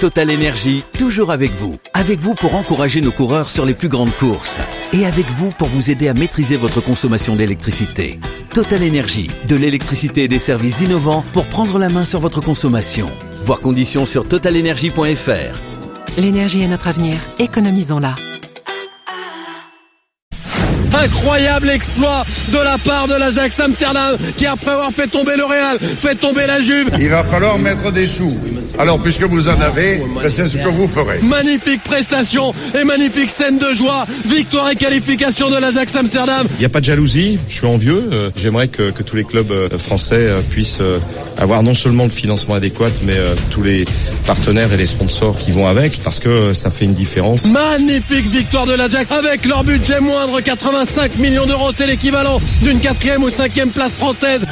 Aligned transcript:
Total 0.00 0.30
Énergie, 0.30 0.84
toujours 0.98 1.32
avec 1.32 1.52
vous. 1.52 1.78
Avec 1.94 2.18
vous 2.20 2.34
pour 2.34 2.54
encourager 2.54 3.00
nos 3.00 3.12
coureurs 3.12 3.48
sur 3.48 3.64
les 3.64 3.72
plus 3.72 3.88
grandes 3.88 4.12
courses. 4.12 4.60
Et 4.92 5.06
avec 5.06 5.24
vous 5.24 5.50
pour 5.52 5.68
vous 5.68 5.90
aider 5.90 6.08
à 6.08 6.12
maîtriser 6.12 6.58
votre 6.58 6.82
consommation 6.82 7.34
d'électricité. 7.34 8.20
Total 8.52 8.82
Énergie, 8.82 9.30
de 9.48 9.56
l'électricité 9.56 10.24
et 10.24 10.28
des 10.28 10.38
services 10.38 10.82
innovants 10.82 11.24
pour 11.32 11.46
prendre 11.46 11.78
la 11.78 11.88
main 11.88 12.04
sur 12.04 12.20
votre 12.20 12.42
consommation. 12.42 13.08
Voir 13.42 13.60
conditions 13.60 14.04
sur 14.04 14.28
totalenergie.fr. 14.28 16.20
L'énergie 16.20 16.60
est 16.60 16.68
notre 16.68 16.88
avenir, 16.88 17.16
économisons-la. 17.38 18.16
Incroyable 21.02 21.70
exploit 21.70 22.24
de 22.50 22.58
la 22.58 22.78
part 22.78 23.08
de 23.08 23.14
l'Ajax 23.14 23.58
Amsterdam 23.60 24.16
qui 24.36 24.46
après 24.46 24.72
avoir 24.72 24.90
fait 24.90 25.06
tomber 25.06 25.36
le 25.36 25.44
Real, 25.44 25.78
fait 25.78 26.14
tomber 26.14 26.46
la 26.46 26.60
Juve. 26.60 26.90
Il 26.98 27.08
va 27.10 27.24
falloir 27.24 27.58
mettre 27.58 27.92
des 27.92 28.06
sous. 28.06 28.36
Alors 28.78 29.00
puisque 29.00 29.22
vous 29.22 29.48
en 29.48 29.60
avez, 29.60 29.98
ben, 29.98 30.28
c'est 30.28 30.46
ce 30.46 30.58
que 30.58 30.68
vous 30.68 30.88
ferez. 30.88 31.20
Magnifique 31.22 31.82
prestation 31.82 32.52
et 32.78 32.84
magnifique 32.84 33.30
scène 33.30 33.58
de 33.58 33.72
joie. 33.72 34.06
Victoire 34.26 34.70
et 34.70 34.74
qualification 34.74 35.50
de 35.50 35.56
l'Ajax 35.56 35.94
Amsterdam. 35.94 36.46
Il 36.56 36.58
n'y 36.58 36.64
a 36.64 36.68
pas 36.68 36.80
de 36.80 36.84
jalousie, 36.84 37.38
je 37.48 37.54
suis 37.54 37.66
envieux. 37.66 38.08
Euh, 38.12 38.30
J'aimerais 38.36 38.68
que, 38.68 38.90
que, 38.90 39.02
tous 39.02 39.16
les 39.16 39.24
clubs 39.24 39.50
euh, 39.50 39.78
français 39.78 40.26
euh, 40.26 40.40
puissent 40.42 40.80
avoir 41.38 41.62
non 41.62 41.74
seulement 41.74 42.04
le 42.04 42.10
financement 42.10 42.54
adéquat, 42.54 42.90
mais 43.04 43.16
tous 43.50 43.62
les 43.62 43.84
partenaires 44.26 44.72
et 44.72 44.76
les 44.76 44.86
sponsors 44.86 45.36
qui 45.36 45.52
vont 45.52 45.66
avec, 45.66 46.02
parce 46.02 46.18
que 46.18 46.52
ça 46.52 46.70
fait 46.70 46.84
une 46.84 46.94
différence. 46.94 47.46
Magnifique 47.46 48.26
victoire 48.30 48.66
de 48.66 48.72
l'Ajax 48.72 49.10
avec 49.12 49.44
leur 49.44 49.64
budget 49.64 50.00
moindre, 50.00 50.40
85 50.86 51.18
millions 51.18 51.46
d'euros, 51.46 51.72
c'est 51.74 51.86
l'équivalent 51.86 52.40
d'une 52.62 52.78
quatrième 52.78 53.22
ou 53.24 53.30
cinquième 53.30 53.70
place 53.70 53.92
française. 53.92 54.42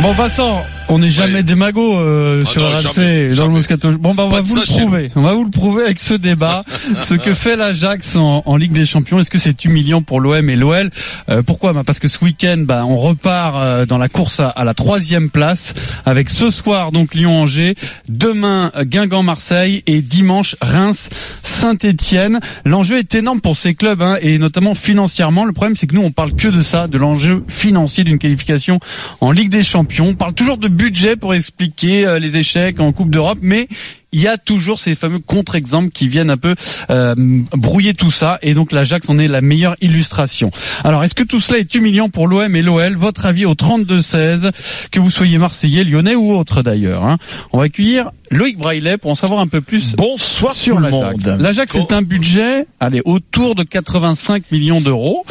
Bon 0.00 0.12
Vincent, 0.12 0.64
on 0.88 0.98
n'est 0.98 1.10
jamais 1.10 1.42
des 1.42 1.54
magots 1.54 1.98
euh, 1.98 2.42
Ah 2.44 2.48
sur 2.48 2.62
non, 2.62 2.68
RMC 2.68 2.80
jamais, 2.82 3.34
dans 3.34 3.46
le. 3.46 3.52
Moscato. 3.52 3.90
Bon 3.92 4.14
bah 4.14 4.24
on 4.26 4.30
Pas 4.30 4.36
va 4.36 4.42
vous 4.42 4.56
le 4.56 4.62
prouver. 4.62 5.10
On 5.16 5.22
va 5.22 5.32
vous 5.34 5.44
le 5.44 5.50
prouver 5.50 5.84
avec 5.84 5.98
ce 5.98 6.14
débat. 6.14 6.64
ce 6.98 7.14
que 7.14 7.34
fait 7.34 7.56
l'Ajax 7.56 8.16
en, 8.16 8.42
en 8.44 8.56
Ligue 8.56 8.72
des 8.72 8.86
Champions, 8.86 9.18
est-ce 9.18 9.30
que 9.30 9.38
c'est 9.38 9.64
humiliant 9.64 10.02
pour 10.02 10.20
l'OM 10.20 10.48
et 10.50 10.56
l'OL 10.56 10.90
Euh, 11.30 11.42
Pourquoi? 11.42 11.72
Bah 11.72 11.82
Parce 11.84 11.98
que 11.98 12.08
ce 12.08 12.22
week-end, 12.24 12.58
bah, 12.58 12.84
on 12.86 12.96
repart 12.96 13.56
euh, 13.56 13.86
dans 13.86 13.98
la 13.98 14.08
course 14.08 14.40
à, 14.40 14.48
à 14.48 14.64
la 14.64 14.74
troisième 14.74 15.30
place 15.30 15.74
avec 16.04 16.30
ce 16.30 16.50
soir 16.50 16.92
donc 16.92 17.14
Lyon-Angers, 17.14 17.74
demain 18.08 18.70
euh, 18.76 18.84
Guingamp-Marseille 18.84 19.82
et 19.86 20.02
dimanche 20.02 20.56
Reims-Saint-Étienne. 20.60 22.40
L'enjeu 22.64 22.98
est 22.98 23.14
énorme 23.14 23.40
pour 23.40 23.56
ces 23.56 23.74
clubs 23.74 24.02
hein, 24.02 24.16
et 24.20 24.38
notamment 24.38 24.74
financièrement. 24.74 25.44
Le 25.44 25.52
problème 25.52 25.76
c'est 25.76 25.86
que 25.86 25.94
nous 25.94 26.02
on 26.02 26.12
parle 26.12 26.34
que 26.34 26.48
de 26.48 26.62
ça, 26.62 26.86
de 26.88 26.98
l'enjeu 26.98 27.44
financier 27.48 28.04
d'une 28.04 28.18
qualification 28.18 28.78
en 29.20 29.30
Ligue 29.32 29.50
des 29.50 29.64
Champions. 29.64 30.08
On 30.08 30.14
parle 30.14 30.34
toujours 30.34 30.58
de 30.58 30.68
budget 30.76 31.16
pour 31.16 31.34
expliquer 31.34 32.06
euh, 32.06 32.18
les 32.18 32.36
échecs 32.36 32.78
en 32.78 32.92
Coupe 32.92 33.10
d'Europe, 33.10 33.38
mais 33.40 33.68
il 34.12 34.20
y 34.20 34.28
a 34.28 34.38
toujours 34.38 34.78
ces 34.78 34.94
fameux 34.94 35.18
contre-exemples 35.18 35.90
qui 35.90 36.08
viennent 36.08 36.30
un 36.30 36.36
peu 36.36 36.54
euh, 36.90 37.14
brouiller 37.52 37.92
tout 37.94 38.10
ça 38.10 38.38
et 38.42 38.54
donc 38.54 38.72
l'Ajax 38.72 39.08
en 39.10 39.18
est 39.18 39.28
la 39.28 39.40
meilleure 39.40 39.76
illustration. 39.80 40.50
Alors 40.84 41.04
est-ce 41.04 41.14
que 41.14 41.24
tout 41.24 41.40
cela 41.40 41.58
est 41.58 41.74
humiliant 41.74 42.08
pour 42.08 42.28
l'OM 42.28 42.54
et 42.56 42.62
l'OL 42.62 42.96
Votre 42.96 43.26
avis 43.26 43.44
au 43.46 43.54
32-16, 43.54 44.50
que 44.90 45.00
vous 45.00 45.10
soyez 45.10 45.38
Marseillais, 45.38 45.84
Lyonnais 45.84 46.14
ou 46.14 46.32
autre 46.32 46.62
d'ailleurs. 46.62 47.04
hein. 47.04 47.18
On 47.52 47.58
va 47.58 47.64
accueillir 47.64 48.10
Loïc 48.30 48.58
Braillet 48.58 48.96
pour 48.98 49.10
en 49.12 49.14
savoir 49.14 49.40
un 49.40 49.46
peu 49.46 49.60
plus 49.60 49.94
Bonsoir 49.96 50.54
sur 50.54 50.78
le 50.78 50.88
l'Ajax. 50.88 51.26
monde. 51.26 51.36
L'Ajax 51.40 51.72
c'est 51.72 51.92
un 51.92 52.02
budget, 52.02 52.66
allez, 52.80 53.02
autour 53.04 53.54
de 53.54 53.62
85 53.62 54.50
millions 54.50 54.80
d'euros, 54.80 55.24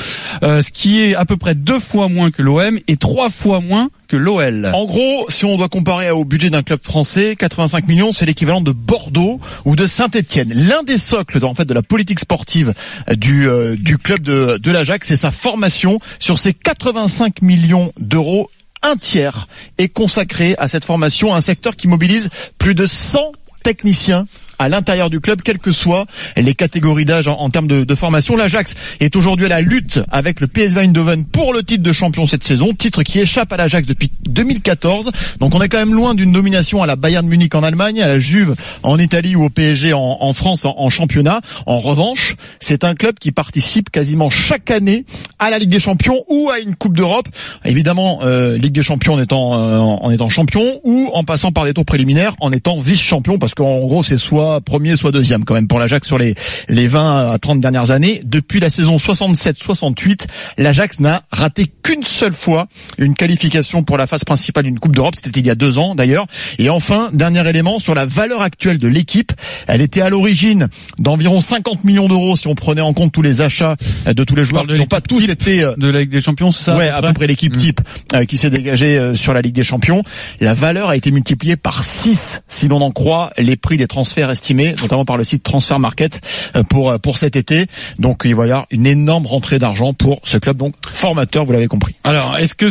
euh, 0.43 0.61
ce 0.61 0.71
qui 0.71 1.01
est 1.01 1.15
à 1.15 1.25
peu 1.25 1.35
près 1.37 1.55
deux 1.55 1.79
fois 1.79 2.07
moins 2.07 2.31
que 2.31 2.41
l'OM 2.41 2.77
et 2.87 2.97
trois 2.97 3.29
fois 3.29 3.59
moins 3.59 3.89
que 4.07 4.15
l'OL. 4.17 4.69
En 4.73 4.85
gros, 4.85 5.25
si 5.29 5.45
on 5.45 5.57
doit 5.57 5.67
comparer 5.67 6.11
au 6.11 6.23
budget 6.25 6.49
d'un 6.51 6.61
club 6.63 6.79
français, 6.81 7.35
85 7.37 7.87
millions, 7.87 8.11
c'est 8.13 8.25
l'équivalent 8.25 8.61
de 8.65 8.73
Bordeaux 8.73 9.39
ou 9.63 9.77
de 9.77 9.85
Saint-Etienne. 9.85 10.51
L'un 10.53 10.83
des 10.83 10.97
socles 10.97 11.39
de 11.39 11.73
la 11.73 11.81
politique 11.81 12.19
sportive 12.19 12.73
du 13.15 13.47
euh, 13.47 13.75
du 13.77 13.97
club 13.97 14.19
de, 14.19 14.57
de 14.57 14.71
l'Ajax, 14.71 15.07
c'est 15.07 15.15
sa 15.15 15.31
formation. 15.31 15.99
Sur 16.19 16.39
ces 16.39 16.53
85 16.53 17.41
millions 17.41 17.93
d'euros, 17.97 18.49
un 18.81 18.97
tiers 18.97 19.47
est 19.77 19.89
consacré 19.89 20.55
à 20.57 20.67
cette 20.67 20.85
formation, 20.85 21.33
un 21.33 21.41
secteur 21.41 21.75
qui 21.75 21.87
mobilise 21.87 22.29
plus 22.57 22.75
de 22.75 22.85
100 22.85 23.31
techniciens 23.63 24.27
à 24.59 24.69
l'intérieur 24.69 25.09
du 25.09 25.19
club, 25.19 25.41
quelles 25.41 25.59
que 25.59 25.71
soient 25.71 26.05
les 26.35 26.53
catégories 26.53 27.05
d'âge 27.05 27.27
en, 27.27 27.49
termes 27.49 27.67
de, 27.67 27.95
formation. 27.95 28.35
L'Ajax 28.35 28.75
est 28.99 29.15
aujourd'hui 29.15 29.45
à 29.45 29.49
la 29.49 29.61
lutte 29.61 29.99
avec 30.11 30.41
le 30.41 30.47
PSV 30.47 30.81
Eindhoven 30.81 31.25
pour 31.25 31.53
le 31.53 31.63
titre 31.63 31.83
de 31.83 31.93
champion 31.93 32.27
cette 32.27 32.43
saison, 32.43 32.73
titre 32.73 33.03
qui 33.03 33.19
échappe 33.19 33.51
à 33.53 33.57
l'Ajax 33.57 33.87
depuis 33.87 34.11
2014. 34.27 35.11
Donc 35.39 35.55
on 35.55 35.61
est 35.61 35.69
quand 35.69 35.77
même 35.77 35.93
loin 35.93 36.13
d'une 36.13 36.31
domination 36.31 36.83
à 36.83 36.87
la 36.87 36.95
Bayern 36.95 37.25
Munich 37.25 37.55
en 37.55 37.63
Allemagne, 37.63 38.01
à 38.01 38.07
la 38.07 38.19
Juve 38.19 38.55
en 38.83 38.99
Italie 38.99 39.35
ou 39.35 39.43
au 39.45 39.49
PSG 39.49 39.93
en, 39.93 40.17
en 40.19 40.33
France 40.33 40.65
en, 40.65 40.75
en 40.77 40.89
championnat. 40.89 41.41
En 41.65 41.79
revanche, 41.79 42.35
c'est 42.59 42.83
un 42.83 42.95
club 42.95 43.17
qui 43.19 43.31
participe 43.31 43.89
quasiment 43.89 44.29
chaque 44.29 44.71
année 44.71 45.05
à 45.39 45.49
la 45.49 45.59
Ligue 45.59 45.69
des 45.69 45.79
Champions 45.79 46.21
ou 46.29 46.49
à 46.49 46.59
une 46.59 46.75
Coupe 46.75 46.97
d'Europe. 46.97 47.27
Évidemment, 47.63 48.19
euh, 48.23 48.57
Ligue 48.57 48.73
des 48.73 48.83
Champions 48.83 49.13
en 49.13 49.21
étant 49.21 49.57
euh, 49.57 49.77
en 49.77 50.11
étant 50.11 50.29
champion 50.29 50.79
ou 50.83 51.09
en 51.13 51.23
passant 51.23 51.51
par 51.51 51.65
des 51.65 51.73
tours 51.73 51.85
préliminaires 51.85 52.35
en 52.39 52.51
étant 52.51 52.79
vice-champion 52.79 53.37
parce 53.37 53.53
qu'en 53.53 53.79
gros 53.85 54.03
c'est 54.03 54.17
soit 54.17 54.44
premier 54.65 54.95
soit 54.95 55.11
deuxième 55.11 55.45
quand 55.45 55.53
même 55.53 55.67
pour 55.67 55.79
l'Ajax 55.79 56.05
sur 56.05 56.17
les 56.17 56.35
les 56.69 56.87
20 56.87 57.31
à 57.31 57.37
30 57.39 57.61
dernières 57.61 57.91
années. 57.91 58.21
Depuis 58.23 58.59
la 58.59 58.69
saison 58.69 58.97
67-68, 58.97 60.27
l'Ajax 60.57 60.99
n'a 60.99 61.23
raté 61.31 61.71
qu'une 61.83 62.03
seule 62.03 62.33
fois 62.33 62.67
une 62.97 63.15
qualification 63.15 63.83
pour 63.83 63.97
la 63.97 64.07
phase 64.07 64.23
principale 64.23 64.65
d'une 64.65 64.79
Coupe 64.79 64.95
d'Europe. 64.95 65.15
C'était 65.15 65.39
il 65.39 65.47
y 65.47 65.49
a 65.49 65.55
deux 65.55 65.77
ans 65.77 65.95
d'ailleurs. 65.95 66.27
Et 66.59 66.69
enfin, 66.69 67.09
dernier 67.13 67.47
élément 67.49 67.79
sur 67.79 67.95
la 67.95 68.05
valeur 68.05 68.41
actuelle 68.41 68.77
de 68.77 68.87
l'équipe. 68.87 69.31
Elle 69.67 69.81
était 69.81 70.01
à 70.01 70.09
l'origine 70.09 70.67
d'environ 70.99 71.41
50 71.41 71.83
millions 71.83 72.07
d'euros 72.07 72.35
si 72.35 72.47
on 72.47 72.55
prenait 72.55 72.81
en 72.81 72.93
compte 72.93 73.11
tous 73.11 73.21
les 73.21 73.41
achats 73.41 73.75
de 74.05 74.23
tous 74.23 74.35
les 74.35 74.45
joueurs 74.45 74.67
qui 74.67 74.77
n'ont 74.77 74.85
pas 74.85 75.01
tous 75.01 75.27
été 75.27 75.63
euh, 75.63 75.73
de 75.77 75.89
la 75.89 76.01
Ligue 76.01 76.11
des 76.11 76.21
Champions, 76.21 76.51
c'est 76.51 76.65
ça 76.65 76.77
ouais, 76.77 76.89
à 76.89 77.01
peu 77.01 77.13
près 77.13 77.27
l'équipe 77.27 77.55
Mm. 77.55 77.59
type 77.59 77.81
euh, 78.13 78.25
qui 78.25 78.37
s'est 78.37 78.49
dégagée 78.49 78.97
euh, 78.97 79.15
sur 79.15 79.33
la 79.33 79.41
Ligue 79.41 79.55
des 79.55 79.63
Champions. 79.63 80.03
La 80.39 80.53
valeur 80.53 80.89
a 80.89 80.95
été 80.95 81.11
multipliée 81.11 81.55
par 81.55 81.83
6 81.83 82.43
si 82.47 82.67
l'on 82.67 82.81
en 82.81 82.91
croit 82.91 83.31
les 83.37 83.55
prix 83.55 83.77
des 83.77 83.87
transferts 83.87 84.29
estimés, 84.35 84.75
notamment 84.81 85.05
par 85.05 85.17
le 85.17 85.23
site 85.23 85.43
Transfer 85.43 85.79
Market 85.79 86.19
euh, 86.55 86.63
pour 86.63 86.91
euh, 86.91 86.97
pour 86.97 87.17
cet 87.17 87.35
été. 87.35 87.65
Donc 87.99 88.23
il 88.25 88.35
va 88.35 88.47
y 88.47 88.51
avoir 88.51 88.67
une 88.69 88.85
énorme 88.85 89.25
rentrée 89.25 89.59
d'argent 89.59 89.93
pour 89.93 90.19
ce 90.23 90.37
club 90.37 90.57
donc 90.57 90.75
formateur, 90.87 91.45
vous 91.45 91.53
l'avez 91.53 91.67
compris. 91.67 91.95
Alors, 92.03 92.37
est-ce 92.37 92.55
que 92.55 92.69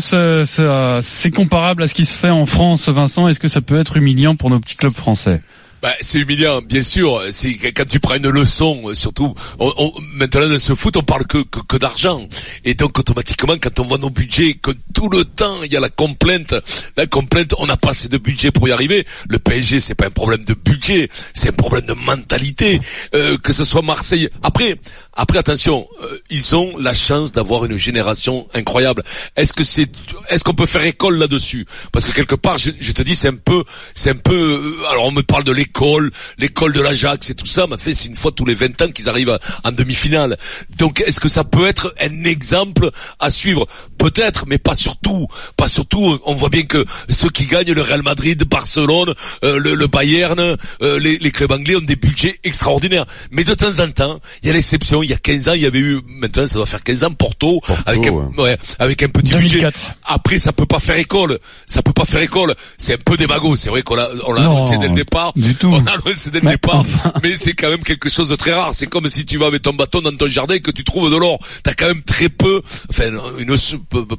c'est 1.01 1.31
comparable 1.31 1.83
à 1.83 1.87
ce 1.87 1.95
qui 1.95 2.07
se 2.07 2.17
fait 2.17 2.31
en 2.31 2.47
France, 2.47 2.89
Vincent? 2.89 3.29
Est-ce 3.29 3.41
que 3.41 3.49
ça 3.49 3.61
peut 3.61 3.81
être 3.81 3.97
humiliant 3.97 4.37
pour 4.37 4.51
nos 4.51 4.61
petits 4.61 4.77
clubs 4.77 4.95
français? 4.95 5.41
Bah, 5.85 5.95
c'est 6.01 6.19
humiliant, 6.21 6.63
bien 6.63 6.83
sûr. 6.83 7.23
C'est 7.31 7.59
quand 7.75 7.87
tu 7.87 8.01
prends 8.01 8.15
une 8.15 8.31
leçon, 8.31 8.85
euh, 8.87 8.95
surtout. 8.95 9.35
On, 9.59 9.71
on- 9.77 9.93
maintenant 10.15 10.49
dans 10.49 10.59
ce 10.59 10.75
foot, 10.75 10.97
on 10.97 11.03
parle 11.03 11.27
que 11.27 11.77
d'argent. 11.77 12.27
Et 12.65 12.73
donc 12.73 12.99
automatiquement, 12.99 13.57
quand 13.61 13.79
on 13.81 13.85
voit 13.85 13.99
nos 13.99 14.09
budgets, 14.09 14.55
que 14.55 14.71
tout 14.95 15.11
le 15.11 15.27
temps 15.27 15.63
il 15.63 15.71
y 15.71 15.77
a 15.77 15.81
la 15.81 15.91
complainte, 15.91 16.55
la 16.97 17.07
complainte, 17.07 17.55
on 17.59 17.67
n'a 17.67 17.77
pas 17.77 17.91
assez 17.91 18.09
de 18.09 18.17
budget 18.17 18.51
pour 18.51 18.67
y 18.67 18.73
arriver. 18.73 19.07
Le 19.29 19.39
PSG, 19.39 19.79
c'est 19.79 19.95
pas 19.95 20.07
un 20.07 20.11
problème 20.11 20.45
de 20.45 20.55
budget, 20.55 21.11
c'est 21.35 21.51
un 21.51 21.53
problème 21.53 21.85
de 21.85 21.93
mentalité. 21.93 22.81
Euh, 23.15 23.37
que 23.37 23.53
ce 23.53 23.67
soit 23.67 23.83
Marseille. 23.83 24.31
Après, 24.43 24.77
après 25.13 25.37
attention, 25.37 25.87
ils 26.31 26.57
ont 26.57 26.77
la 26.79 26.95
chance 26.95 27.33
d'avoir 27.33 27.65
une 27.65 27.77
génération 27.77 28.47
incroyable. 28.55 29.03
Est-ce 29.37 29.53
que 29.53 29.65
c'est, 29.65 29.91
est-ce 30.31 30.45
qu'on 30.45 30.55
peut 30.55 30.67
faire 30.67 30.85
école 30.85 31.19
là-dessus? 31.19 31.67
Parce 31.93 32.05
que 32.05 32.13
quelque 32.13 32.35
part, 32.35 32.59
je, 32.59 32.71
je 32.81 32.93
te 32.93 33.03
dis, 33.03 33.15
c'est 33.15 33.29
un 33.29 33.37
peu, 33.37 33.65
c'est 33.95 34.11
un 34.11 34.17
peu. 34.17 34.35
euh, 34.35 34.91
alors 34.91 35.07
on 35.07 35.13
me 35.13 35.23
parle 35.23 35.45
de 35.45 35.53
l'école, 35.53 36.11
l'école 36.39 36.73
de 36.73 36.81
l'Ajax 36.81 37.31
et 37.31 37.35
tout 37.35 37.47
ça. 37.47 37.67
Mais 37.69 37.79
fait, 37.79 37.95
c'est 37.95 38.09
une 38.09 38.17
fois 38.17 38.33
tous 38.33 38.45
les 38.45 38.55
20 38.55 38.83
ans 38.83 38.91
qu'ils 38.91 39.09
arrivent 39.09 39.39
en 39.65 39.73
demi-finale. 39.73 40.37
Donc, 40.79 41.01
est-ce 41.01 41.21
que 41.21 41.29
ça 41.29 41.45
peut 41.45 41.67
être 41.67 41.95
un 42.01 42.25
exemple 42.25 42.91
à 43.21 43.31
suivre? 43.31 43.67
Peut-être, 43.99 44.45
mais 44.47 44.59
pas 44.59 44.77
surtout. 44.77 45.27
Pas 45.57 45.69
surtout. 45.69 46.19
On 46.25 46.35
voit 46.35 46.49
bien 46.51 46.65
que 46.65 46.85
ceux 47.11 47.31
qui 47.31 47.47
gagnent, 47.47 47.73
le 47.73 47.83
Real 47.83 48.03
Madrid, 48.03 48.43
Barcelone, 48.45 49.15
euh, 49.45 49.59
le, 49.59 49.75
le 49.75 49.87
Bayern, 49.87 50.57
euh, 50.83 50.99
les, 50.99 51.19
les 51.19 51.33
anglais 51.51 51.77
ont 51.77 51.81
des 51.81 51.97
budgets 51.97 52.39
extraordinaires. 52.45 53.07
Mais 53.31 53.45
de 53.45 53.55
temps 53.55 53.81
en 53.81 53.91
temps, 53.91 54.21
il 54.43 54.49
y 54.49 54.51
a 54.51 54.55
l'exception. 54.55 55.03
Il 55.03 55.11
y 55.11 55.15
a 55.15 55.17
15 55.19 55.49
ans, 55.49 55.53
il 55.53 55.63
y 55.63 55.67
avait 55.67 55.79
eu, 55.79 56.01
maintenant 56.07 56.47
ça 56.47 56.55
doit 56.55 56.67
faire 56.67 56.83
15 56.83 57.05
ans, 57.05 57.11
Porto, 57.13 57.61
avec, 57.87 58.07
un, 58.07 58.13
ouais, 58.39 58.57
avec 58.79 59.03
un 59.03 59.09
petit 59.09 59.33
2004. 59.33 59.73
budget. 59.79 59.93
Après, 60.05 60.39
ça 60.39 60.53
peut 60.53 60.67
pas 60.67 60.79
faire 60.79 60.97
école. 60.97 61.39
Ça 61.67 61.83
peut 61.83 61.93
pas 61.93 62.05
faire 62.05 62.21
école. 62.21 62.55
C'est 62.79 62.95
un 62.95 62.99
peu 63.05 63.17
démago. 63.17 63.57
C'est 63.57 63.71
vrai 63.71 63.83
qu'on 63.83 63.95
l'a, 63.97 64.09
on 64.27 64.33
l'a 64.33 64.43
Non, 64.43 64.57
annoncé 64.59 64.79
dès 64.79 64.89
le 64.89 64.95
départ. 64.95 65.33
du 65.37 65.55
tout. 65.55 65.69
On 65.69 65.83
l'a 65.83 65.93
annoncé 65.93 66.31
dès 66.31 66.41
le 66.41 66.45
Mais 66.47 66.53
départ. 66.53 66.77
enfin. 66.81 67.13
Mais 67.23 67.37
c'est 67.37 67.53
quand 67.55 67.69
même 67.71 67.83
quelque 67.83 68.09
chose 68.09 68.29
de 68.29 68.37
très 68.37 68.53
rare. 68.53 68.71
C'est 68.75 68.87
comme 68.87 69.09
si 69.09 69.25
tu 69.25 69.39
vas 69.39 69.47
avec 69.47 69.63
ton 69.63 69.73
bâton 69.73 70.01
dans 70.01 70.15
ton 70.17 70.29
jardin 70.29 70.55
et 70.55 70.61
que 70.61 70.71
tu 70.71 70.85
trouves 70.85 71.11
de 71.11 71.17
l'or. 71.17 71.39
T'as 71.63 71.75
quand 71.75 71.87
même 71.87 72.03
très 72.03 72.29
peu, 72.29 72.63
enfin, 72.91 73.05
une, 73.39 73.57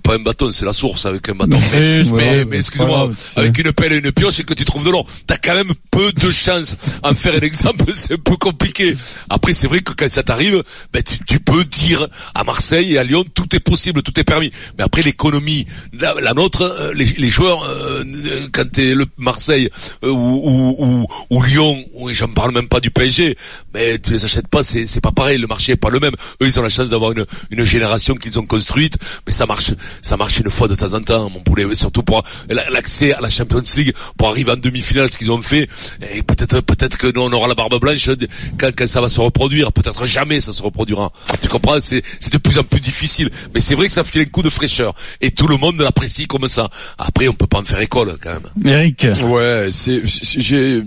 pas 0.03 0.15
un 0.15 0.19
bâton, 0.19 0.49
c'est 0.51 0.65
la 0.65 0.73
source 0.73 1.05
avec 1.05 1.27
un 1.29 1.35
bâton. 1.35 1.57
Mais, 1.73 2.03
Mais, 2.45 2.57
excuse-moi, 2.57 3.11
avec 3.35 3.57
une 3.57 3.71
pelle 3.73 3.93
et 3.93 3.97
une 3.97 4.11
pioche 4.11 4.39
et 4.39 4.43
que 4.43 4.53
tu 4.53 4.65
trouves 4.65 4.85
de 4.85 4.89
l'or. 4.91 5.05
T'as 5.27 5.37
quand 5.37 5.55
même 5.55 5.73
peu 5.91 6.11
de 6.11 6.31
chance. 6.31 6.75
En 7.03 7.13
faire 7.13 7.33
un 7.35 7.39
exemple, 7.45 7.85
c'est 7.93 8.13
un 8.13 8.17
peu 8.17 8.35
compliqué. 8.37 8.95
Après, 9.29 9.53
c'est 9.53 9.67
vrai 9.67 9.79
que 9.81 9.93
quand 9.93 10.09
ça 10.09 10.23
t'arrive, 10.23 10.63
ben 10.93 11.01
tu, 11.03 11.19
tu 11.25 11.39
peux 11.39 11.63
dire 11.79 12.07
à 12.33 12.43
Marseille 12.43 12.93
et 12.93 12.97
à 12.97 13.03
Lyon 13.03 13.23
tout 13.33 13.55
est 13.55 13.59
possible, 13.59 14.01
tout 14.01 14.17
est 14.19 14.23
permis. 14.23 14.51
Mais 14.77 14.83
après 14.83 15.01
l'économie, 15.01 15.67
la, 15.93 16.33
nôtre, 16.33 16.61
euh, 16.61 16.93
les, 16.93 17.29
joueurs, 17.29 17.63
euh, 17.63 18.03
euh, 18.03 18.47
quand 18.51 18.69
t'es 18.71 18.95
le 18.95 19.05
Marseille 19.17 19.69
euh, 20.03 20.09
ou, 20.09 20.41
ou, 20.43 20.75
ou, 20.77 21.07
ou 21.29 21.43
Lyon, 21.43 21.83
j'en 22.09 22.27
parle 22.27 22.53
même 22.53 22.67
pas 22.67 22.79
du 22.79 22.91
PSG, 22.91 23.37
mais 23.75 23.99
tu 23.99 24.11
les 24.11 24.23
achètes 24.25 24.47
pas, 24.47 24.63
c'est 24.63 24.85
c'est 24.87 25.01
pas 25.01 25.11
pareil, 25.11 25.37
le 25.37 25.47
marché 25.47 25.73
est 25.73 25.75
pas 25.85 25.89
le 25.89 25.99
même. 25.99 26.13
Eux 26.41 26.47
ils 26.47 26.57
ont 26.59 26.63
la 26.63 26.69
chance 26.69 26.89
d'avoir 26.89 27.11
une, 27.11 27.25
une 27.51 27.65
génération 27.65 28.15
qu'ils 28.15 28.39
ont 28.39 28.45
construite, 28.45 28.97
mais 29.27 29.33
ça 29.33 29.45
marche, 29.45 29.71
ça 30.01 30.15
marche 30.17 30.39
une 30.39 30.49
fois 30.49 30.67
de 30.69 30.75
temps 30.75 30.93
en 30.93 31.01
temps, 31.01 31.29
mon 31.29 31.41
poulet, 31.41 31.65
surtout 31.75 32.01
pour 32.03 32.23
la- 32.49 32.69
l'accès 32.69 33.13
à 33.13 33.19
la 33.21 33.29
Champions 33.29 33.61
League, 33.75 33.93
pour 34.17 34.29
arriver 34.29 34.51
en 34.51 34.55
demi-finale, 34.55 35.11
ce 35.11 35.17
qu'ils 35.17 35.31
ont 35.31 35.41
fait, 35.41 35.67
et 36.13 36.23
peut-être 36.23 36.61
peut-être 36.61 36.97
que 36.97 37.07
nous 37.13 37.21
on 37.21 37.31
aura 37.33 37.47
la 37.49 37.55
barbe 37.55 37.79
blanche 37.79 38.09
quand, 38.57 38.71
quand 38.75 38.87
ça 38.87 39.01
va 39.01 39.09
se 39.09 39.19
reproduire, 39.19 39.71
peut-être 39.73 40.05
jamais 40.07 40.39
ça 40.39 40.53
se 40.53 40.63
reproduira. 40.63 41.11
Tu 41.41 41.47
comprends? 41.49 41.79
C'est 41.81 42.01
c'est 42.21 42.31
de 42.31 42.37
plus 42.37 42.57
en 42.57 42.63
plus 42.63 42.79
difficile, 42.79 43.29
mais 43.53 43.59
c'est 43.61 43.75
vrai 43.75 43.87
que 43.87 43.93
ça 43.93 44.03
fait 44.05 44.21
un 44.21 44.25
coup 44.25 44.41
de 44.41 44.49
fraîcheur, 44.49 44.93
et 45.21 45.31
tout 45.31 45.47
le 45.47 45.57
monde 45.57 45.79
l'apprécie 45.81 46.27
comme 46.27 46.47
ça. 46.47 46.69
Après 46.97 47.27
on 47.27 47.33
peut 47.33 47.47
pas 47.47 47.59
en 47.59 47.65
faire 47.65 47.81
école 47.81 48.17
quand 48.21 48.31
même. 48.31 48.73
Eric. 48.73 49.05
Ouais, 49.25 49.69
c'est 49.73 50.01
j'ai 50.05 50.81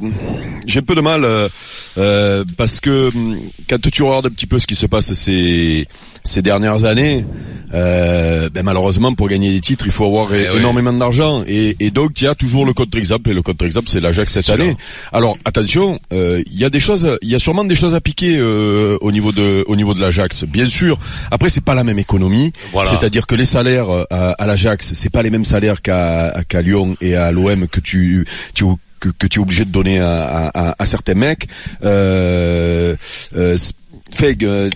j'ai 0.66 0.78
un 0.78 0.82
peu 0.82 0.94
de 0.94 1.00
mal 1.00 1.24
euh, 1.24 1.48
euh, 1.98 2.44
parce 2.78 2.80
que 2.80 3.08
hum, 3.16 3.36
quand 3.68 3.80
tu 3.90 4.02
regardes 4.02 4.26
un 4.26 4.30
petit 4.30 4.46
peu 4.46 4.58
ce 4.58 4.66
qui 4.66 4.76
se 4.76 4.86
passe 4.86 5.12
ces 5.12 5.88
ces 6.24 6.42
dernières 6.42 6.84
années, 6.84 7.24
euh, 7.74 8.48
ben 8.50 8.62
malheureusement 8.62 9.14
pour 9.14 9.28
gagner 9.28 9.50
des 9.52 9.60
titres 9.60 9.86
il 9.86 9.90
faut 9.92 10.04
avoir 10.04 10.32
Eh 10.34 10.48
oui. 10.50 10.58
énormément 10.58 10.92
d'argent 10.92 11.42
et, 11.46 11.76
et 11.80 11.90
donc 11.90 12.20
il 12.20 12.24
y 12.24 12.26
a 12.26 12.34
toujours 12.34 12.66
le 12.66 12.72
contre-exemple 12.74 13.30
et 13.30 13.34
le 13.34 13.42
contre-exemple 13.42 13.88
c'est 13.90 14.00
l'Ajax 14.00 14.32
cette 14.32 14.50
année. 14.50 14.76
Alors 15.12 15.36
attention, 15.44 15.98
euh, 16.12 16.42
il 16.46 16.58
y 16.58 16.64
a 16.64 16.70
des 16.70 16.80
choses, 16.80 17.18
il 17.22 17.28
y 17.30 17.34
a 17.34 17.38
sûrement 17.38 17.64
des 17.64 17.74
choses 17.74 17.94
à 17.94 18.00
piquer 18.00 18.36
euh, 18.38 18.96
au 19.00 19.10
niveau 19.10 19.32
de 19.32 19.64
au 19.66 19.74
niveau 19.76 19.94
de 19.94 20.00
l'Ajax, 20.00 20.44
bien 20.44 20.66
sûr. 20.66 20.98
Après 21.30 21.48
c'est 21.50 21.64
pas 21.64 21.74
la 21.74 21.84
même 21.84 21.98
économie, 21.98 22.52
Voilà. 22.72 22.90
c'est-à-dire 22.90 23.26
que 23.26 23.34
les 23.34 23.46
salaires 23.46 23.90
euh, 23.90 24.04
à, 24.10 24.30
à 24.42 24.46
l'Ajax 24.46 24.92
c'est 24.94 25.10
pas 25.16 25.22
les 25.22 25.30
mêmes 25.30 25.44
salaires 25.54 25.80
qu'à 25.82 26.34
qu'à 26.48 26.62
Lyon 26.62 26.96
et 27.00 27.16
à 27.16 27.32
l'OM 27.32 27.66
que 27.68 27.80
tu 27.80 28.26
tu 28.54 28.64
que, 29.00 29.10
que 29.16 29.28
tu 29.28 29.38
es 29.38 29.42
obligé 29.42 29.64
de 29.64 29.70
donner 29.70 30.00
à, 30.00 30.10
à, 30.24 30.70
à- 30.70 30.74
à 30.82 30.84
certains 30.86 31.14
mecs. 31.14 31.46
Euh, 31.84 32.57
euh, 33.36 33.56
que, 34.16 34.44
euh, 34.44 34.70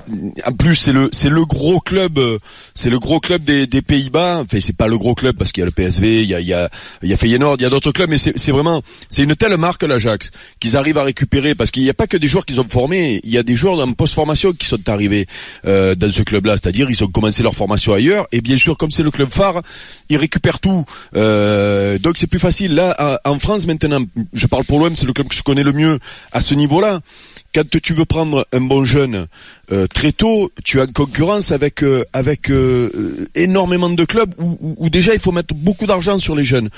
en 0.46 0.52
plus 0.52 0.76
c'est 0.76 0.92
le 0.92 1.08
c'est 1.12 1.28
le 1.28 1.44
gros 1.44 1.80
club 1.80 2.18
euh, 2.18 2.38
c'est 2.74 2.90
le 2.90 2.98
gros 2.98 3.20
club 3.20 3.42
des, 3.44 3.66
Pays-Bas. 3.82 4.42
Enfin 4.44 4.58
c'est 4.60 4.76
pas 4.76 4.86
le 4.86 4.96
gros 4.98 5.14
club 5.14 5.36
parce 5.36 5.52
qu'il 5.52 5.62
y 5.62 5.64
a 5.64 5.66
le 5.66 5.72
PSV 5.72 6.22
il 6.22 6.28
y 6.28 6.34
a 6.34 6.40
il 6.40 6.46
y 6.46 6.52
a 6.52 6.70
il 7.02 7.10
y 7.10 7.12
a 7.12 7.16
Feyenoord 7.16 7.56
il 7.58 7.62
y 7.62 7.66
a 7.66 7.70
d'autres 7.70 7.90
clubs 7.92 8.08
mais 8.08 8.18
c'est 8.18 8.52
vraiment 8.52 8.82
c'est 9.08 9.22
une 9.24 9.34
telle 9.34 9.56
marque 9.56 9.82
l'Ajax 9.82 10.30
qu'ils 10.60 10.76
arrivent 10.76 10.98
à 10.98 11.04
récupérer 11.04 11.54
parce 11.54 11.70
qu'il 11.70 11.82
n'y 11.82 11.90
a 11.90 11.94
pas 11.94 12.06
que 12.06 12.16
des 12.16 12.26
joueurs 12.26 12.46
qu'ils 12.46 12.60
ont 12.60 12.68
formés 12.68 13.20
il 13.24 13.30
y 13.30 13.38
a 13.38 13.42
des 13.42 13.54
joueurs 13.54 13.80
en 13.80 13.92
post-formation 13.92 14.52
qui 14.52 14.66
sont 14.66 14.88
arrivés 14.88 15.26
euh, 15.66 15.94
dans 15.94 16.10
ce 16.10 16.22
club 16.22 16.46
là 16.46 16.52
c'est-à-dire 16.52 16.90
ils 16.90 17.02
ont 17.02 17.08
commencé 17.08 17.42
leur 17.42 17.54
formation 17.54 17.92
ailleurs 17.94 18.26
et 18.32 18.40
bien 18.40 18.56
sûr 18.56 18.76
comme 18.76 18.90
c'est 18.90 19.02
le 19.02 19.10
club 19.10 19.30
phare 19.30 19.62
ils 20.08 20.16
récupèrent 20.16 20.60
tout. 20.60 20.84
Euh, 21.16 21.98
donc 21.98 22.18
c'est 22.18 22.26
plus 22.26 22.38
facile. 22.38 22.74
Là 22.74 23.20
en 23.24 23.38
France 23.38 23.66
maintenant 23.66 24.04
je 24.32 24.46
parle 24.46 24.64
pour 24.64 24.78
l'OM 24.78 24.94
c'est 24.94 25.06
le 25.06 25.12
club 25.12 25.28
que 25.28 25.34
je 25.34 25.42
connais 25.42 25.62
le 25.62 25.72
mieux 25.72 25.98
à 26.30 26.40
ce 26.40 26.54
niveau 26.54 26.80
là 26.80 27.00
quand 27.54 27.68
tu 27.82 27.92
veux 27.94 28.04
prendre 28.04 28.46
un 28.52 28.60
bon 28.60 28.84
jeune 28.84 29.26
euh, 29.70 29.86
très 29.86 30.12
tôt, 30.12 30.50
tu 30.64 30.80
as 30.80 30.84
une 30.84 30.92
concurrence 30.92 31.52
avec 31.52 31.82
euh, 31.82 32.04
avec 32.12 32.50
euh, 32.50 32.90
énormément 33.34 33.90
de 33.90 34.04
clubs 34.04 34.32
où, 34.38 34.56
où- 34.60 34.74
où 34.78 34.88
déjà 34.90 35.12
il 35.14 35.20
faut 35.20 35.32
mettre 35.32 35.54
beaucoup 35.54 35.86
d'argent 35.86 36.18
sur 36.18 36.34
les 36.34 36.44
jeunes. 36.44 36.68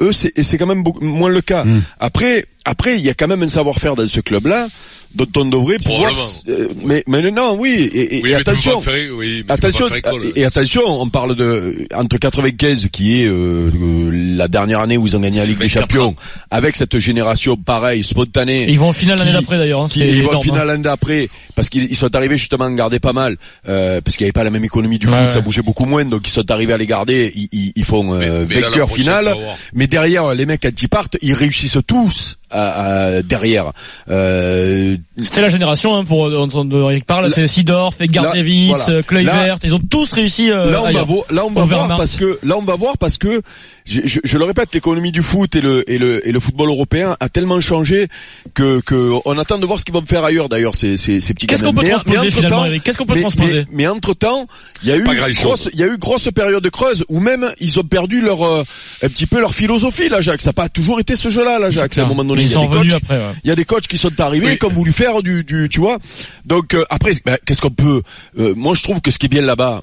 Eux, 0.00 0.12
c'est 0.12 0.32
et 0.38 0.42
c'est 0.42 0.58
quand 0.58 0.66
même 0.66 0.82
beaucoup, 0.82 1.04
moins 1.04 1.30
le 1.30 1.40
cas. 1.40 1.64
Après, 1.98 2.44
après, 2.64 2.94
il 2.96 3.00
y 3.00 3.10
a 3.10 3.14
quand 3.14 3.28
même 3.28 3.42
un 3.42 3.48
savoir-faire 3.48 3.94
dans 3.96 4.06
ce 4.06 4.20
club-là 4.20 4.68
dont 5.14 5.26
on 5.36 5.44
devrait 5.46 5.78
pouvoir. 5.78 6.12
Euh, 6.48 6.68
mais 6.84 7.02
mais 7.08 7.30
non, 7.32 7.56
oui. 7.58 7.90
Et, 7.92 8.18
et- 8.18 8.22
Oui, 8.22 8.30
et 8.30 8.32
mais 8.32 8.38
tu 8.38 8.44
peux 8.44 8.50
attention. 8.52 8.80
faire- 8.80 9.12
oui, 9.16 9.44
Attention, 9.48 9.88
école. 9.92 10.32
et 10.36 10.44
attention, 10.44 10.82
on 10.86 11.08
parle 11.08 11.34
de 11.34 11.88
entre 11.94 12.16
95 12.18 12.86
qui 12.92 13.20
est 13.22 13.26
euh, 13.26 13.70
euh, 13.74 14.10
la 14.36 14.46
dernière 14.46 14.78
année 14.80 14.96
où 14.96 15.06
ils 15.08 15.16
ont 15.16 15.20
gagné 15.20 15.38
la 15.38 15.46
Ligue 15.46 15.58
des 15.58 15.64
24 15.66 15.80
Champions, 15.80 16.14
avec 16.52 16.76
cette 16.76 16.96
génération 17.00 17.56
pareille, 17.56 18.04
spontanée. 18.04 18.66
Ils 18.68 18.78
vont 18.78 18.90
en 18.90 18.92
finale 18.92 19.18
l'année 19.18 19.32
d'après 19.32 19.58
d'ailleurs. 19.58 19.80
hein, 19.82 19.86
ils 19.96 20.22
vont 20.22 20.28
en 20.28 20.30
énorme, 20.30 20.44
finale 20.44 20.60
hein. 20.60 20.64
l'année 20.66 20.84
d'après 20.84 21.28
parce 21.56 21.68
qu'ils 21.70 21.84
ils 21.90 21.96
sont 21.96 22.14
arrivés 22.14 22.36
justement 22.36 22.66
à 22.66 22.70
garder 22.70 23.00
pas 23.00 23.12
mal 23.12 23.36
euh, 23.68 24.00
parce 24.00 24.16
qu'il 24.16 24.24
n'y 24.24 24.28
avait 24.28 24.32
pas 24.32 24.44
la 24.44 24.50
même 24.50 24.64
économie 24.64 24.98
du 25.00 25.08
Ouais, 25.08 25.12
foot, 25.14 25.24
ouais. 25.24 25.30
ça 25.30 25.40
bougeait 25.40 25.62
beaucoup 25.62 25.86
moins 25.86 26.04
donc 26.04 26.28
ils 26.28 26.32
sont 26.32 26.48
arrivés 26.52 26.72
à 26.74 26.78
les 26.78 26.86
garder, 26.86 27.32
ils, 27.34 27.48
ils- 27.50 27.72
ils 27.74 27.84
font 27.84 28.04
Mais- 28.14 28.28
euh, 28.28 28.44
mais 28.48 28.60
là, 28.60 28.68
prochaine, 28.70 28.96
final. 28.96 29.34
Mais 29.74 29.88
derrière 29.88 30.34
les 30.34 30.46
mecs 30.46 30.60
quand 30.62 30.82
ils 30.82 30.88
partent, 30.88 31.16
ils 31.20 31.34
réussissent 31.34 31.78
tous 31.86 32.36
à, 32.50 33.16
à- 33.16 33.22
derrière. 33.22 33.72
Euh, 34.08 34.96
C'était 35.22 35.40
la 35.42 35.48
génération 35.48 35.96
hein, 35.96 36.04
pour 36.04 36.30
dont 36.30 36.88
Eric 36.90 37.04
parle. 37.06 37.24
Là- 37.24 37.30
C'est 37.30 37.46
Sidorf, 37.46 38.00
Edgardevitz, 38.00 38.68
voilà. 38.70 38.90
euh, 38.90 39.02
Kluivert. 39.02 39.58
Ils 39.62 39.74
ont 39.74 39.80
tous 39.80 40.12
réussi. 40.12 40.50
euh, 40.50 40.70
là 40.70 40.80
on 40.80 40.82
va 40.84 40.88
ailleurs. 40.88 41.06
voir, 41.06 41.24
là 41.30 41.44
on 41.46 41.50
va 41.50 41.64
voir 41.64 41.88
parce 41.96 42.16
que 42.16 42.38
là 42.42 42.56
on 42.56 42.62
va 42.62 42.74
voir 42.76 42.98
parce 42.98 43.18
que 43.18 43.42
je, 43.86 44.00
je- 44.04 44.20
je 44.24 44.38
le 44.38 44.44
répète 44.44 44.70
l'économie 44.74 45.12
du 45.12 45.22
foot 45.22 45.54
et 45.56 45.60
le 45.60 45.88
et 45.90 45.98
le 45.98 46.26
et 46.26 46.32
le 46.32 46.40
football 46.40 46.68
européen 46.68 47.16
a 47.20 47.28
tellement 47.28 47.60
changé 47.60 48.08
que 48.54 48.80
que 48.80 49.12
on 49.24 49.38
attend 49.38 49.58
de 49.58 49.66
voir 49.66 49.78
ce 49.80 49.84
qu'ils 49.84 49.94
vont 49.94 50.02
faire 50.04 50.24
ailleurs 50.24 50.48
d'ailleurs 50.48 50.74
ces 50.74 50.96
ces, 50.96 51.20
ces 51.20 51.34
petits 51.34 51.46
Qu'est-ce 51.46 51.62
qu'on 51.62 51.74
peut 51.74 51.82
Mais- 51.82 51.90
transposer, 51.90 52.18
mais 52.18 52.26
entre 52.26 52.36
finalement, 52.36 52.56
temps- 52.58 52.64
Eric? 52.66 52.82
Qu'est-ce 52.84 52.98
qu'on 52.98 53.06
peut 53.06 53.14
mais, 53.14 53.20
transposer 53.20 53.64
mais, 53.72 53.86
entre 53.86 54.14
temps 54.14 54.46
il 54.82 54.88
y 54.88 54.92
a 54.92 54.96
eu 54.96 55.04
grosse 55.34 55.68
il 55.72 55.78
y 55.78 55.82
a 55.82 55.86
eu 55.86 55.98
grosse 55.98 56.28
période 56.34 56.68
creuse 56.70 57.04
où 57.08 57.20
même 57.20 57.50
ils 57.60 57.78
ont 57.78 57.84
perdu 57.84 58.20
leur 58.20 58.44
euh, 58.44 58.62
un 59.02 59.08
petit 59.08 59.26
peu 59.26 59.40
leur 59.40 59.54
philosophie 59.54 60.08
l'Ajax 60.08 60.44
ça 60.44 60.50
n'a 60.50 60.54
pas 60.54 60.68
toujours 60.68 61.00
été 61.00 61.16
ce 61.16 61.28
jeu-là 61.28 61.58
l'Ajax 61.58 61.98
à 61.98 62.02
un 62.04 62.06
moment 62.06 62.24
donné 62.24 62.39
Il 62.42 62.50
y 62.50 62.54
a 62.54 62.60
des 62.60 62.66
coachs 62.68 62.92
après. 63.02 63.16
ouais. 63.18 63.32
il 63.44 63.48
y 63.48 63.50
a 63.52 63.56
des 63.56 63.64
coachs 63.64 63.86
qui 63.86 63.98
sont 63.98 64.20
arrivés 64.20 64.46
Oui. 64.46 64.58
ont 64.68 64.70
voulu 64.70 64.92
faire 64.92 65.22
du, 65.22 65.44
du 65.44 65.68
tu 65.68 65.80
vois. 65.80 65.98
Donc 66.44 66.74
euh, 66.74 66.84
après, 66.90 67.12
ben, 67.24 67.36
qu'est-ce 67.44 67.60
qu'on 67.60 67.70
peut 67.70 68.02
euh, 68.38 68.54
Moi, 68.56 68.74
je 68.74 68.82
trouve 68.82 69.00
que 69.00 69.10
ce 69.10 69.18
qui 69.18 69.26
est 69.26 69.28
bien 69.28 69.42
là-bas, 69.42 69.82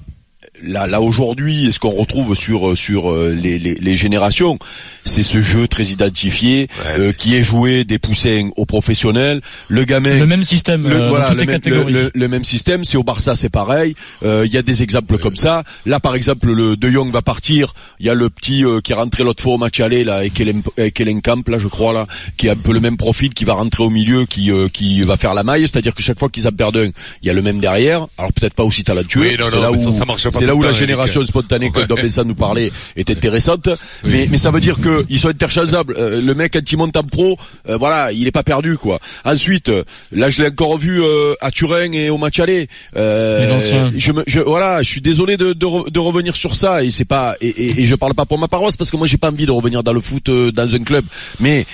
là, 0.62 0.86
là 0.86 1.00
aujourd'hui, 1.00 1.70
ce 1.72 1.78
qu'on 1.78 1.90
retrouve 1.90 2.34
sur 2.36 2.70
euh, 2.70 2.76
sur 2.76 3.10
euh, 3.10 3.34
les, 3.34 3.58
les, 3.58 3.74
les 3.74 3.96
générations, 3.96 4.58
c'est 5.04 5.22
ce 5.22 5.40
jeu 5.40 5.66
très 5.68 5.84
identifié 5.86 6.68
euh, 6.98 7.12
qui 7.12 7.34
est 7.36 7.42
joué 7.42 7.84
des 7.84 7.98
poussins 7.98 8.50
aux 8.56 8.66
professionnels. 8.66 9.40
Le 9.68 9.84
gamin. 9.84 10.18
Le 10.18 10.26
même 10.26 10.44
système 10.44 10.88
Le, 10.88 10.96
euh, 11.02 11.08
voilà, 11.08 11.30
le, 11.32 11.40
les 11.40 11.46
même, 11.46 11.56
catégories. 11.60 11.92
le- 11.92 12.02
le- 12.04 12.10
le 12.14 12.28
même 12.28 12.44
système, 12.44 12.84
c'est 12.84 12.96
au 12.96 13.02
Barça, 13.02 13.34
c'est 13.34 13.48
pareil. 13.48 13.94
Euh, 14.22 14.44
Il 14.46 14.52
y 14.52 14.56
a 14.58 14.62
des 14.62 14.82
exemples 14.82 15.18
comme 15.18 15.36
ça. 15.36 15.64
Là, 15.86 16.00
par 16.00 16.14
exemple, 16.14 16.50
le 16.52 16.76
De 16.76 16.90
Jong 16.90 17.10
va 17.12 17.22
partir. 17.22 17.74
Il 18.00 18.06
y 18.06 18.10
a 18.10 18.14
le 18.14 18.30
petit 18.30 18.64
euh, 18.64 18.80
qui 18.80 18.92
est 18.92 18.96
rentré 18.96 19.24
l'autre 19.24 19.42
fois 19.42 19.54
au 19.54 19.58
match 19.58 19.80
aller 19.80 20.04
là, 20.04 20.24
et 20.24 20.30
Camp 20.30 21.48
là, 21.48 21.58
je 21.58 21.68
crois 21.68 21.92
là, 21.92 22.06
qui 22.36 22.48
a 22.48 22.52
un 22.52 22.56
peu 22.56 22.72
le 22.72 22.80
même 22.80 22.96
profil, 22.96 23.34
qui 23.34 23.44
va 23.44 23.54
rentrer 23.54 23.82
au 23.82 23.90
milieu, 23.90 24.24
qui 24.26 24.50
euh, 24.52 24.68
qui 24.68 25.02
va 25.02 25.16
faire 25.16 25.34
la 25.34 25.42
maille. 25.42 25.62
C'est-à-dire 25.62 25.94
que 25.94 26.02
chaque 26.02 26.18
fois 26.18 26.28
qu'ils 26.28 26.46
en 26.46 26.52
perdent 26.52 26.76
un, 26.76 26.90
il 27.22 27.26
y 27.26 27.30
a 27.30 27.32
le 27.32 27.42
même 27.42 27.58
derrière. 27.58 28.06
Alors 28.18 28.32
peut-être 28.32 28.54
pas 28.54 28.64
aussi 28.64 28.84
talentueux. 28.84 29.20
Oui, 29.20 29.36
non, 29.38 29.48
là 29.60 29.70
mais 29.72 29.78
où 29.78 29.84
ça, 29.84 29.90
ça 29.98 30.04
marche 30.04 30.27
c'est 30.30 30.46
là 30.46 30.54
où 30.54 30.62
la 30.62 30.72
génération 30.72 31.24
spontanée 31.24 31.70
que 31.70 31.80
Vincent 32.00 32.24
nous 32.24 32.34
parlait 32.34 32.70
est 32.96 33.10
intéressante. 33.10 33.68
Mais 34.04 34.28
mais 34.30 34.38
ça 34.38 34.50
veut 34.50 34.60
dire 34.60 34.80
que 34.80 35.04
ils 35.08 35.18
sont 35.18 35.28
interchangeables. 35.28 35.94
Euh, 35.98 36.20
le 36.20 36.34
mec 36.34 36.52
quand 36.52 36.72
il 36.72 36.76
monte 36.76 36.96
en 36.96 37.02
pro, 37.02 37.38
euh, 37.68 37.76
voilà, 37.76 38.12
il 38.12 38.26
est 38.26 38.32
pas 38.32 38.42
perdu 38.42 38.76
quoi. 38.76 38.98
Ensuite, 39.24 39.68
euh, 39.68 39.84
là 40.12 40.28
je 40.28 40.42
l'ai 40.42 40.48
encore 40.48 40.78
vu 40.78 41.02
euh, 41.02 41.34
à 41.40 41.50
Turin 41.50 41.92
et 41.92 42.10
au 42.10 42.18
match 42.18 42.38
aller. 42.40 42.68
Euh, 42.96 43.90
je, 43.96 44.12
me, 44.12 44.22
je 44.26 44.40
voilà, 44.40 44.82
je 44.82 44.88
suis 44.88 45.00
désolé 45.00 45.36
de, 45.36 45.52
de, 45.52 45.90
de 45.90 45.98
revenir 45.98 46.36
sur 46.36 46.54
ça 46.54 46.82
et 46.84 46.90
c'est 46.90 47.04
pas 47.04 47.34
et, 47.40 47.48
et, 47.48 47.82
et 47.82 47.86
je 47.86 47.94
parle 47.94 48.14
pas 48.14 48.24
pour 48.24 48.38
ma 48.38 48.48
paroisse 48.48 48.76
parce 48.76 48.90
que 48.90 48.96
moi 48.96 49.06
j'ai 49.06 49.16
pas 49.18 49.30
envie 49.30 49.46
de 49.46 49.52
revenir 49.52 49.82
dans 49.82 49.92
le 49.92 50.00
foot 50.00 50.28
euh, 50.28 50.50
dans 50.52 50.72
un 50.74 50.82
club, 50.84 51.04
mais 51.40 51.66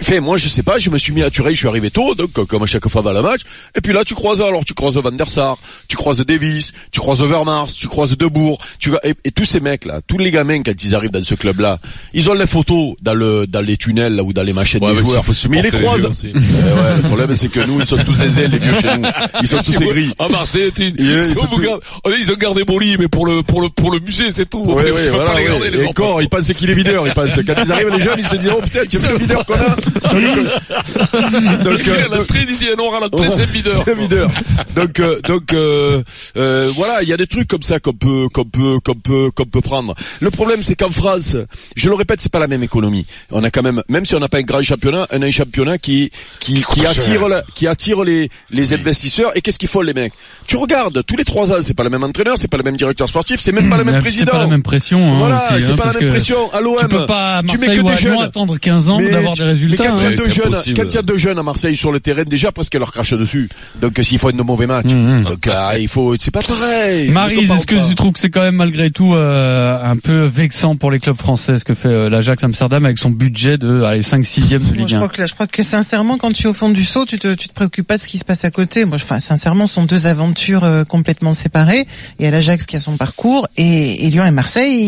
Fait, 0.00 0.20
moi 0.20 0.36
je 0.36 0.48
sais 0.48 0.62
pas, 0.62 0.78
je 0.78 0.90
me 0.90 0.98
suis 0.98 1.12
mis 1.12 1.22
à 1.22 1.30
Turin, 1.30 1.50
je 1.50 1.54
suis 1.56 1.68
arrivé 1.68 1.90
tôt, 1.90 2.14
donc 2.14 2.32
comme 2.32 2.62
à 2.62 2.66
chaque 2.66 2.86
fois 2.88 3.02
dans 3.02 3.12
le 3.12 3.22
match. 3.22 3.40
Et 3.76 3.80
puis 3.80 3.92
là 3.92 4.04
tu 4.04 4.14
croises 4.14 4.42
alors 4.42 4.64
tu 4.64 4.74
croises 4.74 4.96
Van 4.96 5.10
der 5.12 5.30
Sar, 5.30 5.56
tu 5.88 5.96
croises 5.96 6.18
Davis, 6.18 6.72
tu 6.90 7.00
croises 7.00 7.20
Overmars, 7.20 7.68
tu 7.68 7.86
croises 7.88 8.16
Debourg, 8.16 8.58
tu 8.78 8.92
et, 9.04 9.14
et 9.24 9.30
tous 9.30 9.44
ces 9.44 9.60
mecs 9.60 9.84
là, 9.84 10.00
tous 10.06 10.18
les 10.18 10.30
gamins 10.30 10.62
quand 10.62 10.82
ils 10.84 10.94
arrivent 10.94 11.10
dans 11.10 11.22
ce 11.24 11.34
club 11.34 11.60
là, 11.60 11.78
ils 12.12 12.28
ont 12.30 12.34
les 12.34 12.46
photos 12.46 12.94
dans 13.02 13.14
le 13.14 13.46
dans 13.46 13.60
les 13.60 13.76
tunnels 13.76 14.16
là 14.16 14.22
ou 14.22 14.32
dans 14.32 14.42
les 14.42 14.52
machines 14.52 14.82
Ouais, 14.82 14.90
des 14.94 14.98
mais 15.00 15.04
joueurs. 15.04 15.24
ils 15.44 15.50
les 15.50 15.62
les 15.62 15.70
croisent. 15.70 16.22
vieux 16.22 16.32
Eh 16.34 16.36
ouais, 16.36 16.96
le 16.96 17.02
problème 17.02 17.34
c'est 17.34 17.48
que 17.48 17.60
nous 17.60 17.80
ils 17.80 17.86
sont 17.86 17.96
tous 18.04 18.20
aisés 18.22 18.48
les 18.48 18.58
vieux 18.58 18.74
chez 18.80 18.96
nous. 18.98 19.08
Ils 19.42 19.48
sont 19.48 19.58
tous 19.58 19.80
aigris. 19.82 20.12
À 20.18 20.28
Marseille, 20.28 20.72
Ils- 20.78 21.20
vous 21.34 21.46
tous- 21.46 21.60
garde- 21.62 21.80
oh, 22.04 22.10
ils 22.18 22.30
ont 22.32 22.36
gardé 22.36 22.64
Boli, 22.64 22.96
mais 22.98 23.08
pour 23.08 23.26
le, 23.26 23.42
pour 23.42 23.60
le, 23.60 23.68
pour 23.68 23.90
le 23.92 24.00
musée, 24.00 24.30
c'est 24.30 24.48
tout. 24.48 24.62
Ouais, 24.64 24.90
ouais, 24.90 25.08
voilà, 25.10 25.24
pas 25.32 25.38
les 25.38 25.44
garder, 25.46 25.70
les 25.70 25.84
ils 25.84 26.28
pensent 26.28 26.52
qu'il 26.52 26.70
est 26.70 26.74
videur, 26.74 27.06
ils 27.06 27.12
pensent. 27.12 27.38
Quand 27.46 27.54
ils 27.64 27.72
arrivent, 27.72 27.90
les 27.90 28.00
jeunes, 28.00 28.18
ils 28.18 28.26
se 28.26 28.36
disent, 28.36 28.50
oh 28.56 28.60
putain, 28.62 28.80
tu 28.88 28.96
es 28.96 29.08
le 29.08 29.18
videur 29.18 29.44
qu'on 29.44 29.54
a. 29.54 29.76
Donc, 31.64 31.88
euh, 31.88 32.04
à 33.04 33.08
c'est. 33.36 33.46
C'est 33.86 33.94
leader. 33.94 34.28
Donc, 34.76 35.00
euh, 35.00 35.20
donc, 35.22 35.52
euh, 35.52 36.02
euh, 36.36 36.70
voilà, 36.74 37.02
il 37.02 37.08
y 37.08 37.12
a 37.12 37.16
des 37.16 37.26
trucs 37.26 37.48
comme 37.48 37.62
ça 37.62 37.80
qu'on 37.80 37.92
peut, 37.92 38.28
qu'on 38.32 38.44
peut, 38.44 38.78
qu'on 38.84 38.94
peut, 38.94 39.30
qu'on 39.34 39.44
peut 39.44 39.60
prendre. 39.60 39.94
Le 40.20 40.30
problème, 40.30 40.62
c'est 40.62 40.74
qu'en 40.74 40.90
France, 40.90 41.36
je 41.76 41.88
le 41.88 41.94
répète, 41.94 42.20
c'est 42.20 42.32
pas 42.32 42.38
la 42.40 42.48
même 42.48 42.62
économie. 42.62 43.06
On 43.30 43.42
a 43.44 43.50
quand 43.50 43.62
même, 43.62 43.82
même 43.88 44.04
si 44.06 44.14
on 44.14 44.20
n'a 44.20 44.28
pas 44.28 44.38
un 44.38 44.42
grand 44.42 44.62
championnat, 44.62 45.06
un, 45.12 45.22
un 45.22 45.30
championnat 45.30 45.78
qui, 45.78 46.10
qui, 46.40 46.62
qui 46.72 46.86
attire, 46.86 47.28
la- 47.28 47.42
qui 47.54 47.66
attire 47.66 48.02
les, 48.04 48.30
les 48.50 48.72
investisseurs. 48.74 49.32
Et 49.36 49.40
qu'est-ce 49.40 49.58
qu'ils 49.58 49.68
font 49.68 49.80
les 49.80 49.94
mecs? 49.94 50.12
Tu 50.46 50.56
regardes 50.56 51.04
tous 51.06 51.16
les 51.16 51.24
trois 51.24 51.52
ans, 51.52 51.56
c'est 51.62 51.74
pas 51.74 51.84
le 51.84 51.90
même 51.90 52.02
entraîneur, 52.02 52.36
c'est 52.38 52.48
pas 52.48 52.56
le 52.58 52.62
même 52.62 52.76
directeur 52.76 53.08
sportif, 53.08 53.40
c'est 53.40 53.52
même 53.52 53.68
pas 53.70 53.76
le 53.78 53.84
même 53.84 53.94
C'est 53.96 54.00
président. 54.00 54.32
pas 54.32 54.38
la 54.38 54.46
même 54.46 54.62
pression. 54.62 55.14
hein, 55.14 55.18
Voilà, 55.18 55.48
c'est 55.60 55.70
hein, 55.70 55.76
pas 55.76 55.86
la 55.86 55.92
même 55.92 56.08
pression. 56.08 56.52
À 56.52 56.60
l'OM, 56.60 56.76
Tu 56.80 56.88
peux 56.88 57.06
pas 57.06 57.42
tu 57.46 57.58
mets 57.58 57.66
Marseille 57.66 57.82
que 57.82 57.86
ou 57.86 57.90
des 57.90 57.96
jeunes. 57.98 58.20
attendre 58.22 58.58
15 58.58 58.88
ans 58.88 58.98
Mais 58.98 59.10
d'avoir 59.10 59.34
des 59.34 59.42
résultats. 59.44 59.73
Résultats. 59.76 59.90
quand 59.90 59.98
il 59.98 60.02
y 60.04 60.06
a 60.06 60.16
deux 60.16 60.30
jeunes, 60.30 60.46
impossible. 60.48 60.76
quand 60.80 60.88
il 60.88 60.94
y 60.94 60.98
a 60.98 61.02
deux 61.02 61.18
jeunes 61.18 61.38
à 61.38 61.42
Marseille 61.42 61.76
sur 61.76 61.92
le 61.92 62.00
terrain, 62.00 62.24
déjà 62.24 62.52
presque 62.52 62.74
leur 62.74 62.92
crache 62.92 63.12
dessus. 63.14 63.48
Donc 63.80 63.98
s'ils 64.02 64.18
font 64.18 64.30
de 64.30 64.42
mauvais 64.42 64.66
matchs, 64.66 64.92
Mhm. 64.92 65.22
donc 65.24 65.46
euh, 65.46 65.72
il 65.78 65.88
faut, 65.88 66.14
c'est 66.18 66.30
pas 66.30 66.42
pareil. 66.42 67.08
Maryse, 67.10 67.48
Ne 67.50 67.54
est-ce 67.56 67.66
que 67.66 67.88
tu 67.88 67.94
trouves 67.94 68.12
que 68.12 68.20
c'est 68.20 68.30
quand 68.30 68.42
même 68.42 68.56
malgré 68.56 68.90
tout 68.90 69.14
euh, 69.14 69.78
un 69.82 69.96
peu 69.96 70.24
vexant 70.24 70.76
pour 70.76 70.90
les 70.90 70.98
clubs 71.00 71.16
français 71.18 71.58
ce 71.58 71.64
que 71.64 71.74
fait 71.74 71.88
euh, 71.88 72.08
l'Ajax 72.10 72.42
Amsterdam 72.44 72.84
avec 72.84 72.98
son 72.98 73.10
budget 73.10 73.58
de 73.58 73.82
allez 73.82 74.02
5 74.02 74.24
6 74.24 74.48
de 74.48 74.56
Ligue 74.74 74.88
je 74.88 74.94
1 74.96 74.98
crois 74.98 75.08
que 75.08 75.20
là, 75.20 75.26
je 75.26 75.34
crois 75.34 75.46
que 75.46 75.62
sincèrement, 75.62 76.18
quand 76.18 76.32
tu 76.32 76.46
es 76.46 76.50
au 76.50 76.54
fond 76.54 76.68
du 76.70 76.84
saut, 76.84 77.04
tu 77.06 77.18
te, 77.18 77.34
tu 77.34 77.48
te 77.48 77.54
préoccupes 77.54 77.86
pas 77.86 77.96
de 77.96 78.02
ce 78.02 78.08
qui 78.08 78.18
se 78.18 78.24
passe 78.24 78.44
à 78.44 78.50
côté. 78.50 78.84
Moi, 78.84 78.98
je- 78.98 79.04
enfin, 79.04 79.20
sincèrement, 79.20 79.66
ce 79.66 79.74
sont 79.74 79.84
deux 79.84 80.06
aventures 80.06 80.64
euh, 80.64 80.84
complètement 80.84 81.32
séparées. 81.34 81.86
Il 82.18 82.24
y 82.24 82.28
a 82.28 82.30
l'Ajax 82.30 82.66
qui 82.66 82.76
a 82.76 82.80
son 82.80 82.96
parcours 82.96 83.46
et, 83.56 84.06
et 84.06 84.10
Lyon 84.10 84.24
et 84.26 84.30
Marseille 84.30 84.78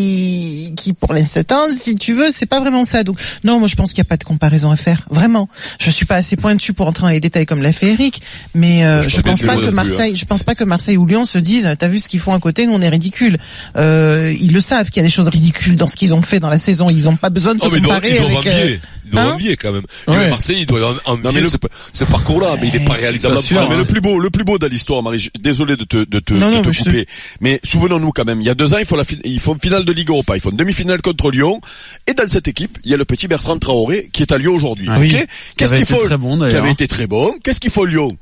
il- 0.70 0.74
qui, 0.74 0.92
pour 0.92 1.12
l'instant, 1.12 1.60
si 1.76 1.94
tu 1.94 2.14
veux, 2.14 2.28
c'est 2.32 2.46
pas 2.46 2.60
vraiment 2.60 2.84
ça. 2.84 3.02
Donc, 3.04 3.18
non, 3.44 3.58
moi, 3.58 3.68
je 3.68 3.74
pense 3.74 3.92
qu'il 3.92 4.02
n'y 4.02 4.06
a 4.06 4.10
pas 4.10 4.16
de 4.16 4.24
comparaison 4.24 4.70
à 4.70 4.75
faire. 4.76 5.02
Vraiment. 5.10 5.48
Je 5.80 5.90
suis 5.90 6.06
pas 6.06 6.16
assez 6.16 6.36
pointu 6.36 6.72
pour 6.72 6.86
entrer 6.86 7.02
dans 7.02 7.10
les 7.10 7.20
détails 7.20 7.46
comme 7.46 7.62
l'a 7.62 7.72
fait 7.72 7.88
Eric, 7.92 8.22
mais 8.54 8.84
euh, 8.84 9.02
Je 9.02 9.08
je, 9.08 9.20
pense 9.20 9.40
pas 9.42 9.56
que 9.56 9.62
plus, 9.66 9.70
Marseille, 9.72 10.16
je 10.16 10.24
pense 10.24 10.42
pas 10.42 10.54
que 10.54 10.64
Marseille 10.64 10.96
ou 10.96 11.06
Lyon 11.06 11.24
se 11.24 11.38
disent, 11.38 11.68
t'as 11.78 11.88
vu 11.88 11.98
ce 12.00 12.08
qu'ils 12.08 12.20
font 12.20 12.32
à 12.34 12.38
côté, 12.38 12.66
nous 12.66 12.72
on 12.74 12.80
est 12.80 12.88
ridicule. 12.88 13.36
Euh, 13.76 14.34
ils 14.40 14.52
le 14.52 14.60
savent 14.60 14.90
qu'il 14.90 14.98
y 15.02 15.04
a 15.04 15.08
des 15.08 15.12
choses 15.12 15.28
ridicules 15.28 15.76
dans 15.76 15.86
ce 15.86 15.96
qu'ils 15.96 16.14
ont 16.14 16.22
fait 16.22 16.40
dans 16.40 16.48
la 16.48 16.58
saison. 16.58 16.88
Ils 16.90 17.08
ont 17.08 17.16
pas 17.16 17.30
besoin 17.30 17.54
de 17.54 17.60
se 17.60 17.66
Oh, 17.66 17.70
mais 17.70 17.78
ils 17.78 17.82
doivent, 17.82 17.96
comparer 18.00 18.14
ils 18.16 18.20
doivent 18.20 18.36
avec. 18.46 18.46
euh. 18.46 18.76
Ils 19.04 19.10
doivent 19.12 19.26
hein 19.28 19.34
envier 19.34 19.56
quand 19.56 19.72
même. 19.72 19.84
Ouais. 20.08 20.26
Et 20.26 20.30
Marseille, 20.30 20.56
il 20.60 20.66
doit 20.66 20.94
en- 21.06 21.12
envier 21.24 21.40
le- 21.40 21.48
ce, 21.48 21.56
ce 21.92 22.04
parcours-là, 22.04 22.56
mais 22.60 22.68
il 22.68 22.76
est 22.76 22.84
pas 22.84 22.94
réalisable. 22.94 23.38
sûr, 23.40 23.68
mais 23.68 23.76
le 23.76 23.84
plus 23.84 24.00
beau, 24.00 24.18
le 24.18 24.30
plus 24.30 24.42
beau 24.44 24.58
de 24.58 24.66
l'histoire, 24.66 25.02
Marie, 25.02 25.18
je- 25.20 25.30
désolé 25.38 25.76
de 25.76 25.84
te, 25.84 25.98
de 26.04 26.18
te, 26.18 26.32
Non, 26.34 26.50
de 26.50 26.54
non, 26.56 26.62
te 26.62 26.66
mais 26.68 26.72
je 26.72 26.82
te- 26.82 26.88
couper. 26.90 27.06
Mais 27.40 27.60
souvenons-nous 27.62 28.10
quand 28.10 28.24
même, 28.24 28.40
il 28.40 28.46
y 28.46 28.50
a 28.50 28.54
deux 28.54 28.74
ans, 28.74 28.78
ils 28.78 28.84
font 28.86 28.96
la, 28.96 29.04
fi- 29.04 29.20
ils 29.24 29.38
font 29.40 29.56
finale 29.62 29.84
de 29.84 29.92
Ligue 29.92 30.08
Europa, 30.10 30.36
ils 30.36 30.40
font 30.40 30.50
demi-finale 30.50 31.02
contre 31.02 31.30
Lyon. 31.30 31.60
Et 32.08 32.14
dans 32.14 32.26
cette 32.28 32.48
équipe, 32.48 32.78
il 32.84 32.90
y 32.90 32.94
a 32.94 32.96
le 32.96 33.04
petit 33.04 33.28
Bertrand 33.28 33.56
Traoré 33.58 34.10
qui 34.12 34.22
est 34.22 34.32
à 34.32 34.38
Lyon 34.38 34.54
aujourd'hui. 34.54 34.65
Ah 34.88 34.96
oui, 34.98 35.14
ok 35.14 35.20
qui 35.20 35.26
Qu'est-ce 35.56 35.74
qu'il 35.74 35.86
faut 35.86 36.04
très 36.04 36.16
bon, 36.16 36.38
Qui 36.48 36.56
avait 36.56 36.72
été 36.72 36.88
très 36.88 37.06
bon. 37.06 37.34
Qu'est-ce 37.44 37.60
qu'il 37.60 37.70
faut 37.70 37.84
Lyon 37.84 38.16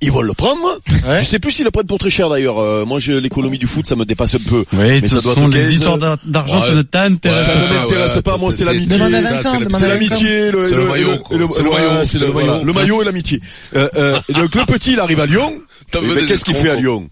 ils 0.00 0.12
vont 0.12 0.22
le 0.22 0.32
prendre. 0.32 0.78
Je 0.86 1.24
sais 1.24 1.40
plus 1.40 1.50
s'ils 1.50 1.64
le 1.64 1.72
prennent 1.72 1.88
pour 1.88 1.98
très 1.98 2.08
cher 2.08 2.28
d'ailleurs. 2.28 2.60
Euh, 2.60 2.84
moi, 2.84 3.00
j'ai 3.00 3.20
l'économie 3.20 3.58
du 3.58 3.66
foot, 3.66 3.84
ça 3.84 3.96
me 3.96 4.04
dépasse 4.04 4.36
un 4.36 4.38
peu. 4.48 4.64
Oui, 4.74 5.00
Mais 5.02 5.08
ce 5.08 5.16
ça 5.16 5.20
doit 5.22 5.34
sont 5.34 5.48
être 5.50 5.58
15, 5.58 5.72
histoires 5.72 5.98
d'ar- 5.98 6.18
d'argent, 6.24 6.60
Ouais. 6.60 6.68
ça 6.68 6.74
ne 6.76 6.82
t'intéresse 6.82 7.44
Ça 7.46 7.52
Ouais, 7.56 7.62
ne 7.62 7.66
pas. 7.66 7.82
m'intéresse 7.82 8.14
ouais, 8.14 8.22
pas, 8.22 8.36
moi, 8.36 8.50
c'est 8.52 8.64
l'amitié. 8.64 8.92
C'est 8.92 9.88
l'amitié, 9.88 10.52
le, 10.52 10.64
C'est 10.64 10.74
le 10.76 10.82
le- 10.82 10.88
maillot, 10.88 11.08
le- 11.32 11.46
C'est 11.48 12.20
le 12.20 12.32
maillot, 12.32 12.62
le 12.64 12.72
maillot 12.72 13.02
et 13.02 13.04
l'amitié. 13.06 13.40
Euh, 13.74 13.88
euh, 13.96 14.18
donc 14.34 14.54
le 14.54 14.64
petit, 14.66 14.92
il 14.92 15.00
arrive 15.00 15.18
à 15.18 15.26
Lyon. 15.26 15.52
T'as 15.90 16.00
Eh 16.02 16.06
ben, 16.14 16.26
Qu'est-ce 16.26 16.44
qu'il 16.44 16.54
fait 16.54 16.68
à 16.70 16.74
Lyon? 16.76 17.08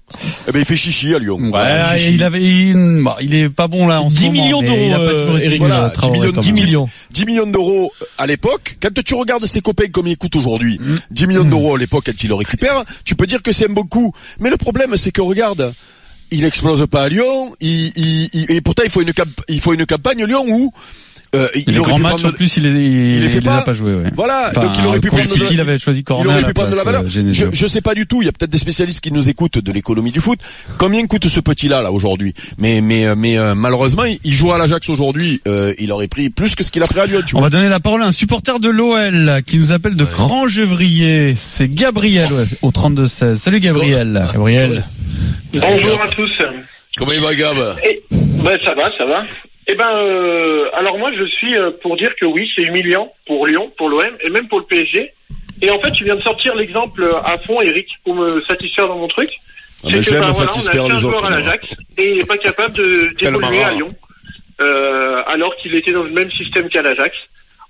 Eh 0.48 0.52
ben, 0.52 0.58
il 0.58 0.64
fait 0.64 0.76
chichi 0.76 1.14
à 1.14 1.18
Lyon. 1.18 1.38
Ouais, 1.38 1.48
Voilà, 1.50 1.96
chichi. 1.96 2.14
il 2.14 2.22
avait, 2.22 2.42
il, 2.42 3.02
bah, 3.02 3.16
il 3.20 3.34
est 3.34 3.48
pas 3.48 3.68
bon 3.68 3.86
là 3.86 4.02
en 4.02 4.08
10 4.08 4.16
ce 4.16 4.20
moment, 4.26 4.32
millions 4.32 4.60
mais 4.62 4.68
d'euros, 4.90 5.02
euh, 5.02 5.38
Eric, 5.38 5.60
bon, 5.60 5.66
voilà, 5.68 5.90
Traoré, 5.90 6.18
10 6.18 6.20
millions, 6.20 6.32
quand 6.34 6.40
10 6.40 6.52
même. 6.52 6.64
millions. 6.64 6.88
10 7.10 7.24
millions 7.26 7.46
d'euros 7.46 7.92
à 8.18 8.26
l'époque, 8.26 8.76
quand 8.82 9.02
tu 9.02 9.14
regardes 9.14 9.46
ses 9.46 9.60
copains 9.62 9.88
comme 9.90 10.06
ils 10.06 10.16
coûtent 10.18 10.36
aujourd'hui, 10.36 10.78
Mm. 10.80 10.96
10 11.10 11.26
millions 11.26 11.44
d'euros 11.44 11.74
à 11.76 11.78
l'époque 11.78 12.04
quand 12.06 12.22
il 12.22 12.28
le 12.28 12.34
récupère, 12.34 12.84
tu 13.04 13.14
peux 13.14 13.26
dire 13.26 13.42
que 13.42 13.52
c'est 13.52 13.68
un 13.70 13.72
bon 13.72 13.84
coup. 13.84 14.12
Mais 14.40 14.50
le 14.50 14.56
problème, 14.56 14.94
c'est 14.96 15.10
que 15.10 15.22
regarde, 15.22 15.72
il 16.30 16.44
explose 16.44 16.86
pas 16.90 17.04
à 17.04 17.08
Lyon, 17.08 17.54
il, 17.60 17.92
il- 17.96 18.28
il- 18.32 18.46
et 18.50 18.60
pourtant 18.60 18.82
il 18.84 18.90
faut 18.90 19.00
une 19.00 19.12
camp- 19.14 19.40
il 19.48 19.60
faut 19.60 19.72
une 19.72 19.86
campagne 19.86 20.24
Lyon 20.24 20.44
où 20.48 20.72
euh, 21.36 21.48
il, 21.54 21.64
les 21.72 21.78
aurait 21.78 21.88
grands 21.90 21.96
pu 21.96 22.02
matchs 22.02 22.12
prendre- 22.22 22.28
en 22.28 22.32
plus, 22.36 22.56
il 22.56 22.62
les, 22.64 22.70
il, 22.70 23.14
il 23.16 23.20
les 23.22 23.28
fait 23.28 23.40
les 23.40 23.48
a 23.48 23.62
pas. 23.62 23.72
Ouais. 23.72 24.10
Voilà, 24.14 24.48
Enfin, 24.50 24.60
donc 24.62 24.76
il 24.78 24.86
aurait 24.86 25.00
pu 25.00 25.08
prendre 25.08 25.22
de- 25.24 25.28
City, 25.28 25.46
il 25.54 25.60
avait 25.60 25.78
choisi 25.78 26.04
il 26.08 26.12
aurait 26.26 26.42
pu 26.44 26.52
prendre 26.52 26.70
de 26.70 26.76
la 26.76 26.84
valeur. 26.84 27.02
euh. 27.02 27.32
Je, 27.32 27.44
je 27.52 27.66
sais 27.66 27.80
pas 27.80 27.94
du 27.94 28.06
tout. 28.06 28.22
Il 28.22 28.26
y 28.26 28.28
a 28.28 28.32
peut-être 28.32 28.50
des 28.50 28.58
spécialistes 28.58 29.00
qui 29.00 29.12
nous 29.12 29.28
écoutent 29.28 29.58
de 29.58 29.72
l'économie 29.72 30.10
du 30.12 30.20
foot. 30.20 30.38
Combien 30.78 31.06
coûte 31.06 31.28
ce 31.28 31.40
petit-là 31.40 31.82
là 31.82 31.92
aujourd'hui? 31.92 32.34
Mais 32.58 32.80
mais 32.80 33.06
euh, 33.06 33.14
mais 33.16 33.38
euh, 33.38 33.54
malheureusement, 33.54 34.04
il- 34.04 34.20
joue 34.24 34.52
à 34.52 34.58
l'Ajax 34.58 34.88
aujourd'hui. 34.88 35.40
Euh, 35.46 35.72
il 35.78 35.92
aurait 35.92 36.08
pris 36.08 36.28
plus 36.30 36.54
que 36.54 36.62
ce 36.64 36.70
qu'il 36.70 36.82
a 36.82 36.86
pris 36.86 37.00
à 37.00 37.06
Lyon. 37.06 37.20
Tu 37.26 37.34
On 37.34 37.38
vois. 37.40 37.48
va 37.48 37.56
donner 37.56 37.68
la 37.68 37.80
parole 37.80 38.02
à 38.02 38.06
un 38.06 38.12
supporter 38.12 38.58
de 38.60 38.68
l'OL 38.68 39.42
qui 39.46 39.58
nous 39.58 39.72
appelle 39.72 39.94
de 39.96 40.04
Ouais. 40.04 40.10
Grand 40.12 40.48
Gevrier. 40.48 41.34
C'est 41.36 41.68
Gabriel 41.68 42.32
ouais, 42.32 42.44
au 42.62 42.70
32-16. 42.70 43.38
Salut 43.38 43.60
Gabriel. 43.60 44.28
Gabriel. 44.32 44.84
Bonjour 45.52 46.00
à 46.02 46.08
tous. 46.08 46.30
Comment 46.96 47.12
il 47.12 47.20
va, 47.20 47.34
Gab? 47.34 47.56
Et, 47.84 48.02
ben, 48.10 48.58
ça 48.64 48.74
va, 48.74 48.90
ça 48.98 49.04
va. 49.06 49.22
Eh 49.68 49.74
ben, 49.74 49.90
euh, 49.90 50.68
alors 50.74 50.96
moi, 50.98 51.10
je 51.16 51.24
suis 51.24 51.56
euh, 51.56 51.70
pour 51.82 51.96
dire 51.96 52.14
que 52.20 52.26
oui, 52.26 52.48
c'est 52.54 52.62
humiliant 52.62 53.12
pour 53.26 53.46
Lyon, 53.46 53.72
pour 53.76 53.88
l'OM 53.88 54.16
et 54.24 54.30
même 54.30 54.48
pour 54.48 54.60
le 54.60 54.64
PSG. 54.64 55.12
Et 55.62 55.70
en 55.70 55.80
fait, 55.80 55.90
tu 55.92 56.04
viens 56.04 56.16
de 56.16 56.22
sortir 56.22 56.54
l'exemple 56.54 57.02
euh, 57.02 57.18
à 57.22 57.38
fond, 57.38 57.60
Eric, 57.60 57.88
pour 58.04 58.14
me 58.14 58.42
satisfaire 58.42 58.88
dans 58.88 58.98
mon 58.98 59.08
truc. 59.08 59.28
Ah, 59.84 59.88
c'est 59.90 60.04
que 60.04 60.10
ben, 60.20 60.30
voilà, 60.30 60.50
on 60.54 60.90
a 60.90 60.94
un 60.94 61.00
joueur 61.00 61.24
à 61.24 61.30
l'Ajax 61.30 61.66
et 61.98 62.10
il 62.10 62.18
n'est 62.18 62.24
pas 62.24 62.38
capable 62.38 62.76
de 62.76 63.14
d'évoluer 63.18 63.62
à. 63.62 63.72
Lyon, 63.72 63.94
euh, 64.60 65.22
alors 65.26 65.54
qu'il 65.56 65.74
était 65.74 65.92
dans 65.92 66.02
le 66.02 66.10
même 66.10 66.30
système 66.32 66.68
qu'à 66.68 66.82
l'Ajax. 66.82 67.16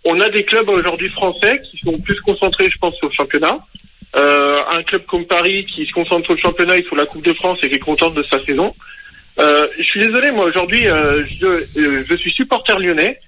On 0.04 0.20
a 0.20 0.28
des 0.28 0.44
clubs 0.44 0.68
aujourd'hui 0.68 1.08
français 1.08 1.60
qui 1.64 1.78
sont 1.78 1.98
plus 1.98 2.20
concentrés, 2.20 2.70
je 2.70 2.78
pense, 2.78 2.94
sur 2.96 3.08
le 3.08 3.12
championnat. 3.12 3.58
Euh, 4.14 4.56
un 4.70 4.82
club 4.82 5.04
comme 5.06 5.26
Paris 5.26 5.64
qui 5.64 5.84
se 5.84 5.92
concentre 5.92 6.24
sur 6.26 6.34
le 6.34 6.40
championnat, 6.40 6.76
il 6.76 6.84
faut 6.84 6.94
la 6.94 7.06
Coupe 7.06 7.24
de 7.24 7.32
France 7.32 7.58
et 7.62 7.68
qui 7.68 7.74
est 7.74 7.80
contente 7.80 8.14
de 8.14 8.22
sa 8.22 8.42
saison. 8.44 8.74
Euh, 9.38 9.66
je 9.76 9.82
suis 9.82 10.00
désolé, 10.00 10.30
moi 10.30 10.46
aujourd'hui, 10.46 10.86
euh, 10.88 11.22
je, 11.26 11.46
euh, 11.46 12.04
je 12.08 12.14
suis 12.14 12.30
supporter 12.30 12.78
lyonnais. 12.78 13.18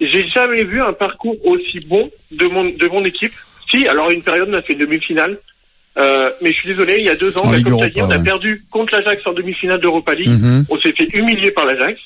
J'ai 0.00 0.26
jamais 0.28 0.62
vu 0.64 0.80
un 0.80 0.92
parcours 0.92 1.34
aussi 1.44 1.80
bon 1.86 2.08
de 2.30 2.46
mon 2.46 2.64
de 2.64 2.86
mon 2.86 3.02
équipe. 3.02 3.32
Si, 3.70 3.86
alors 3.88 4.10
une 4.10 4.22
période, 4.22 4.48
on 4.50 4.54
a 4.56 4.62
fait 4.62 4.74
une 4.74 4.78
demi-finale. 4.80 5.38
Euh, 5.98 6.30
mais 6.40 6.50
je 6.52 6.58
suis 6.60 6.68
désolé, 6.68 6.98
il 6.98 7.04
y 7.04 7.08
a 7.10 7.16
deux 7.16 7.36
ans, 7.38 7.50
Ligue 7.56 7.64
comme 7.64 7.78
tu 7.80 7.84
as 7.84 7.88
dit, 7.88 8.00
on 8.02 8.10
a 8.10 8.18
perdu 8.24 8.62
contre 8.70 8.94
l'Ajax 8.94 9.20
en 9.26 9.32
demi-finale 9.32 9.80
d'Europa 9.80 10.14
League. 10.14 10.28
Mhm. 10.28 10.64
On 10.70 10.78
s'est 10.78 10.92
fait 10.92 11.08
humilier 11.18 11.50
par 11.50 11.66
l'Ajax. 11.66 11.98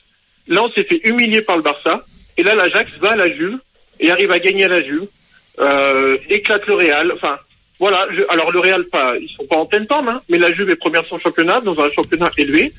Là, 0.48 0.62
on 0.64 0.70
s'est 0.70 0.84
fait 0.84 1.00
humilier 1.04 1.42
par 1.42 1.56
le 1.58 1.62
Barça. 1.62 2.00
Et 2.38 2.42
là, 2.42 2.54
l'Ajax 2.54 2.90
va 3.02 3.10
à 3.10 3.16
la 3.16 3.28
Juve 3.30 3.58
et 4.00 4.10
arrive 4.10 4.32
à 4.32 4.38
gagner 4.38 4.64
à 4.64 4.68
la 4.68 4.82
Juve. 4.82 5.06
Euh, 5.60 6.16
éclate 6.30 6.66
le 6.66 6.74
Real. 6.74 7.12
Enfin, 7.12 7.36
voilà. 7.78 8.06
Je- 8.16 8.22
alors 8.30 8.50
le 8.50 8.60
Real, 8.60 8.84
pas, 8.84 9.12
ils 9.20 9.28
sont 9.36 9.44
pas 9.44 9.56
en 9.56 9.66
pleine 9.66 9.86
forme, 9.86 10.08
hein, 10.08 10.22
mais 10.30 10.38
la 10.38 10.50
Juve 10.54 10.70
est 10.70 10.76
première 10.76 11.02
de 11.02 11.08
son 11.08 11.18
championnat, 11.18 11.60
dans 11.60 11.78
un 11.78 11.90
championnat 11.90 12.30
élevé. 12.38 12.72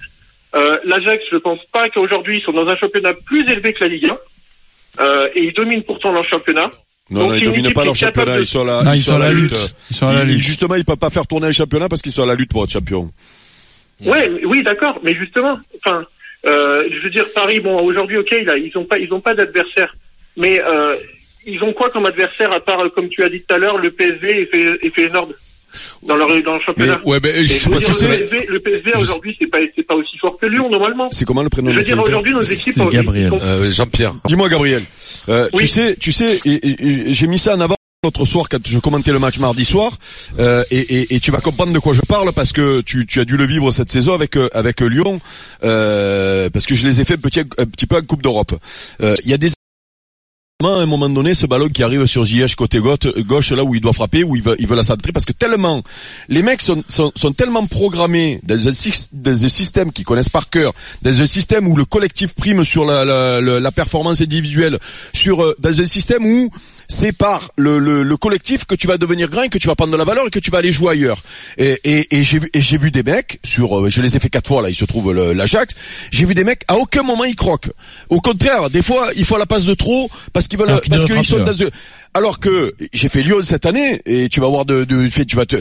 Euh, 0.56 0.78
L'Ajax, 0.86 1.24
je 1.32 1.38
pense 1.38 1.60
pas 1.72 1.90
qu'aujourd'hui 1.90 2.38
ils 2.40 2.44
sont 2.44 2.52
dans 2.52 2.68
un 2.68 2.76
championnat 2.78 3.14
plus 3.26 3.42
élevé 3.50 3.74
que 3.74 3.82
la 3.84 3.88
Ligue 3.88 4.08
1. 4.10 4.18
Euh, 5.04 5.26
et 5.36 5.46
ils 5.46 5.54
dominent 5.54 5.84
pourtant 5.84 6.12
leur 6.12 6.24
championnat. 6.26 6.70
Non, 7.10 7.22
Donc, 7.22 7.30
non, 7.32 7.36
ils 7.36 7.44
dominent 7.46 7.66
équipe 7.66 7.76
pas 7.76 7.82
qui 7.82 7.86
leur 7.88 7.96
est 7.96 8.00
capable 8.00 8.16
championnat. 8.32 8.38
de- 8.38 8.42
Ils 8.44 8.48
sont 8.48 8.62
à 8.62 8.66
la, 8.66 8.84
Non, 8.84 8.94
ils 8.94 9.04
sont 9.04 9.16
à 9.16 9.20
la 9.20 9.32
lutte. 9.34 9.76
Ils 9.90 9.96
sont 9.96 10.08
à 10.08 10.14
la 10.14 10.24
Ils- 10.24 10.28
lutte. 10.30 10.40
justement, 10.40 10.76
ils 10.76 10.86
peuvent 10.86 10.98
pas 10.98 11.10
faire 11.10 11.26
tourner 11.28 11.48
un 11.48 11.52
championnat 11.52 11.90
parce 11.90 12.02
qu'ils 12.02 12.12
sont 12.12 12.24
à 12.24 12.28
la 12.28 12.36
lutte 12.36 12.52
pour 12.52 12.64
être 12.64 12.70
champion. 12.72 13.12
Ouais, 14.06 14.30
oui, 14.46 14.64
d'accord, 14.64 15.00
mais 15.04 15.16
justement, 15.16 15.58
enfin, 15.84 16.04
euh, 16.48 16.84
je 16.92 17.00
veux 17.04 17.10
dire, 17.10 17.26
Paris, 17.34 17.60
bon, 17.60 17.80
aujourd'hui, 17.82 18.18
ok, 18.18 18.32
là, 18.46 18.56
ils 18.58 18.76
ont 18.78 18.86
pas, 18.86 18.98
ils 19.00 19.12
ont 19.14 19.22
pas 19.22 19.34
d'adversaire, 19.34 19.96
mais 20.38 20.62
euh, 20.62 20.96
ils 21.46 21.64
ont 21.64 21.74
quoi 21.74 21.90
comme 21.90 22.06
adversaire 22.06 22.52
à 22.54 22.60
part, 22.60 22.80
comme 22.94 23.10
tu 23.10 23.24
as 23.24 23.30
dit 23.30 23.42
tout 23.48 23.56
à 23.56 23.58
l'heure, 23.58 23.78
le 23.78 23.92
PSV 23.92 24.42
et, 24.42 24.46
Fey- 24.46 24.78
et 24.82 24.90
Feyenoord? 24.90 25.30
Dans 26.08 26.16
leur 26.16 26.28
dans 26.44 26.56
le 26.56 26.62
championnat. 26.62 27.00
Ouais, 27.06 27.20
mais 27.22 27.34
je 27.34 27.40
Et 27.44 27.48
sais 27.48 27.56
je 27.60 27.66
veux 27.66 27.72
pas 27.72 27.80
dire, 27.80 27.96
si 27.96 28.04
le 28.06 28.10
c'est... 28.10 28.18
PSV, 28.30 28.46
le 28.50 28.60
PSV 28.60 28.92
aujourd'hui, 29.00 29.38
c'est 29.40 29.48
pas, 29.48 29.58
c'est 29.76 29.84
pas 29.84 29.96
aussi 29.96 30.18
fort 30.18 30.38
que 30.40 30.46
Lyon 30.46 30.70
normalement. 30.70 31.10
C'est 31.12 31.26
comment 31.26 31.44
le 31.44 31.50
prénom 31.50 31.72
Je 31.72 31.78
veux 31.78 31.84
dire, 31.84 32.02
aujourd'hui, 32.02 32.34
nos 32.34 32.42
équipes, 32.42 32.80
Gabriel. 32.92 33.30
sont- 33.30 33.40
Euh, 33.42 33.72
Jean-Pierre. 33.72 34.16
Dis-moi, 34.26 34.50
Gabriel. 34.50 34.84
Euh, 35.30 35.50
Oui. 35.54 35.62
Tu 35.64 35.68
sais, 35.68 35.96
tu 36.00 36.12
sais, 36.12 36.40
j'ai 36.44 37.28
mis 37.28 37.40
ça 37.40 37.56
en 37.56 37.62
avant 37.62 37.76
l'autre 38.04 38.26
soir 38.26 38.50
quand 38.50 38.60
je 38.68 38.80
commentais 38.80 39.14
le 39.14 39.20
match 39.20 39.40
mardi 39.40 39.64
soir, 39.64 39.98
euh, 40.38 40.64
et, 40.72 40.80
et- 40.80 41.16
et 41.16 41.20
tu 41.22 41.32
vas 41.32 41.38
comprendre 41.38 41.72
de 41.72 41.80
quoi 41.80 41.94
je 41.94 42.02
parle 42.02 42.34
parce 42.34 42.52
que 42.52 42.82
tu, 42.82 43.06
tu 43.06 43.22
as 43.22 43.26
dû 43.26 43.38
le 43.38 43.46
vivre 43.46 43.72
cette 43.72 43.90
saison 43.90 44.14
avec 44.14 44.36
euh, 44.36 44.50
avec 44.54 44.82
Lyon, 44.82 45.22
euh, 45.64 46.50
parce 46.50 46.66
que 46.66 46.76
je 46.76 46.86
les 46.86 47.00
ai 47.02 47.06
fait 47.06 47.14
un 47.14 47.18
petit 47.18 47.40
un 47.40 47.66
petit 47.66 47.86
peu 47.86 47.96
en 47.98 48.02
Coupe 48.02 48.22
d'Europe. 48.22 48.54
Euh, 49.02 49.16
Il 49.24 49.32
y 49.32 49.34
a 49.34 49.38
des 49.38 49.50
à 50.70 50.82
un 50.82 50.86
moment 50.86 51.10
donné, 51.10 51.34
ce 51.34 51.46
ballon 51.46 51.68
qui 51.68 51.84
arrive 51.84 52.06
sur 52.06 52.26
Ziyech 52.26 52.56
côté 52.56 52.80
gauche, 52.80 53.52
là 53.52 53.64
où 53.64 53.76
il 53.76 53.82
doit 53.82 53.94
frapper, 53.94 54.24
où 54.24 54.36
il 54.36 54.42
veut, 54.42 54.56
il 54.60 54.68
veut 54.68 54.76
la 54.76 54.84
centrer, 54.84 55.12
parce 55.12 55.26
que 55.26 55.34
tellement 55.34 55.82
les 56.30 56.44
mecs 56.44 56.62
sont, 56.62 56.84
sont, 56.88 57.12
tellement 57.34 57.66
programmés 57.66 58.40
dans 58.44 58.68
un, 58.68 58.72
dans 59.14 59.46
un 59.46 59.50
système 59.50 59.92
qu'ils 59.92 60.06
connaissent 60.06 60.30
par 60.30 60.50
cœur, 60.50 60.74
dans 61.02 61.22
un 61.22 61.26
système 61.26 61.68
où 61.68 61.76
le 61.76 61.86
collectif 61.86 62.34
prime 62.34 62.64
sur 62.64 62.86
la, 62.86 63.06
la, 63.06 63.42
la, 63.42 63.60
la 63.60 63.72
performance 63.72 64.22
individuelle, 64.22 64.80
sur 65.14 65.44
euh, 65.44 65.56
dans 65.60 65.82
un 65.82 65.86
système 65.86 66.26
où 66.26 66.50
c'est 66.94 67.12
par 67.12 67.52
le, 67.58 67.80
le, 67.80 68.04
le 68.04 68.18
collectif 68.18 68.66
que 68.66 68.76
tu 68.76 68.88
vas 68.88 68.98
devenir 68.98 69.28
et 69.44 69.50
que 69.50 69.58
tu 69.58 69.68
vas 69.68 69.76
prendre 69.76 69.92
de 69.92 69.98
la 69.98 70.04
valeur 70.04 70.28
et 70.28 70.30
que 70.30 70.40
tu 70.40 70.52
vas 70.52 70.60
aller 70.60 70.72
jouer 70.72 70.92
ailleurs. 70.92 71.22
Et, 71.58 71.80
et, 71.84 72.16
et 72.16 72.24
j'ai 72.24 72.40
vu 72.40 72.50
et 72.54 72.62
j'ai 72.62 72.78
vu 72.78 72.92
des 72.92 73.04
mecs 73.04 73.40
sur, 73.44 73.80
euh, 73.80 73.90
je 73.90 74.02
les 74.02 74.16
ai 74.16 74.20
fait 74.20 74.30
quatre 74.30 74.48
fois 74.48 74.62
là, 74.62 74.70
il 74.70 74.76
se 74.76 74.86
trouve 74.86 75.12
l'Ajax. 75.14 75.76
J'ai 76.12 76.26
vu 76.26 76.36
des 76.36 76.44
mecs 76.44 76.64
à 76.68 76.78
aucun 76.78 77.04
moment 77.04 77.24
ils 77.24 77.36
croquent. 77.36 77.72
Au 78.10 78.22
contraire, 78.22 78.70
des 78.70 78.84
fois 78.84 79.10
il 79.16 79.26
faut 79.26 79.38
la 79.38 79.48
passe 79.48 79.66
de 79.66 79.74
trop 79.74 80.10
parce 80.34 80.48
qu'ils 80.48 80.60
veulent 80.60 80.70
Alors 80.70 80.82
parce 80.88 81.06
qu'ils 81.06 81.26
sont 81.26 81.40
dans 81.40 81.52
alors 82.14 82.40
que 82.40 82.74
j'ai 82.94 83.10
fait 83.10 83.22
Lyon 83.22 83.38
cette 83.42 83.66
année 83.66 84.02
et 84.06 84.30
tu 84.30 84.40
vas 84.40 84.48
voir 84.48 84.66
de, 84.66 84.84
de 84.84 85.10
fait 85.10 85.26
tu 85.26 85.36
vas 85.36 85.46
te 85.46 85.56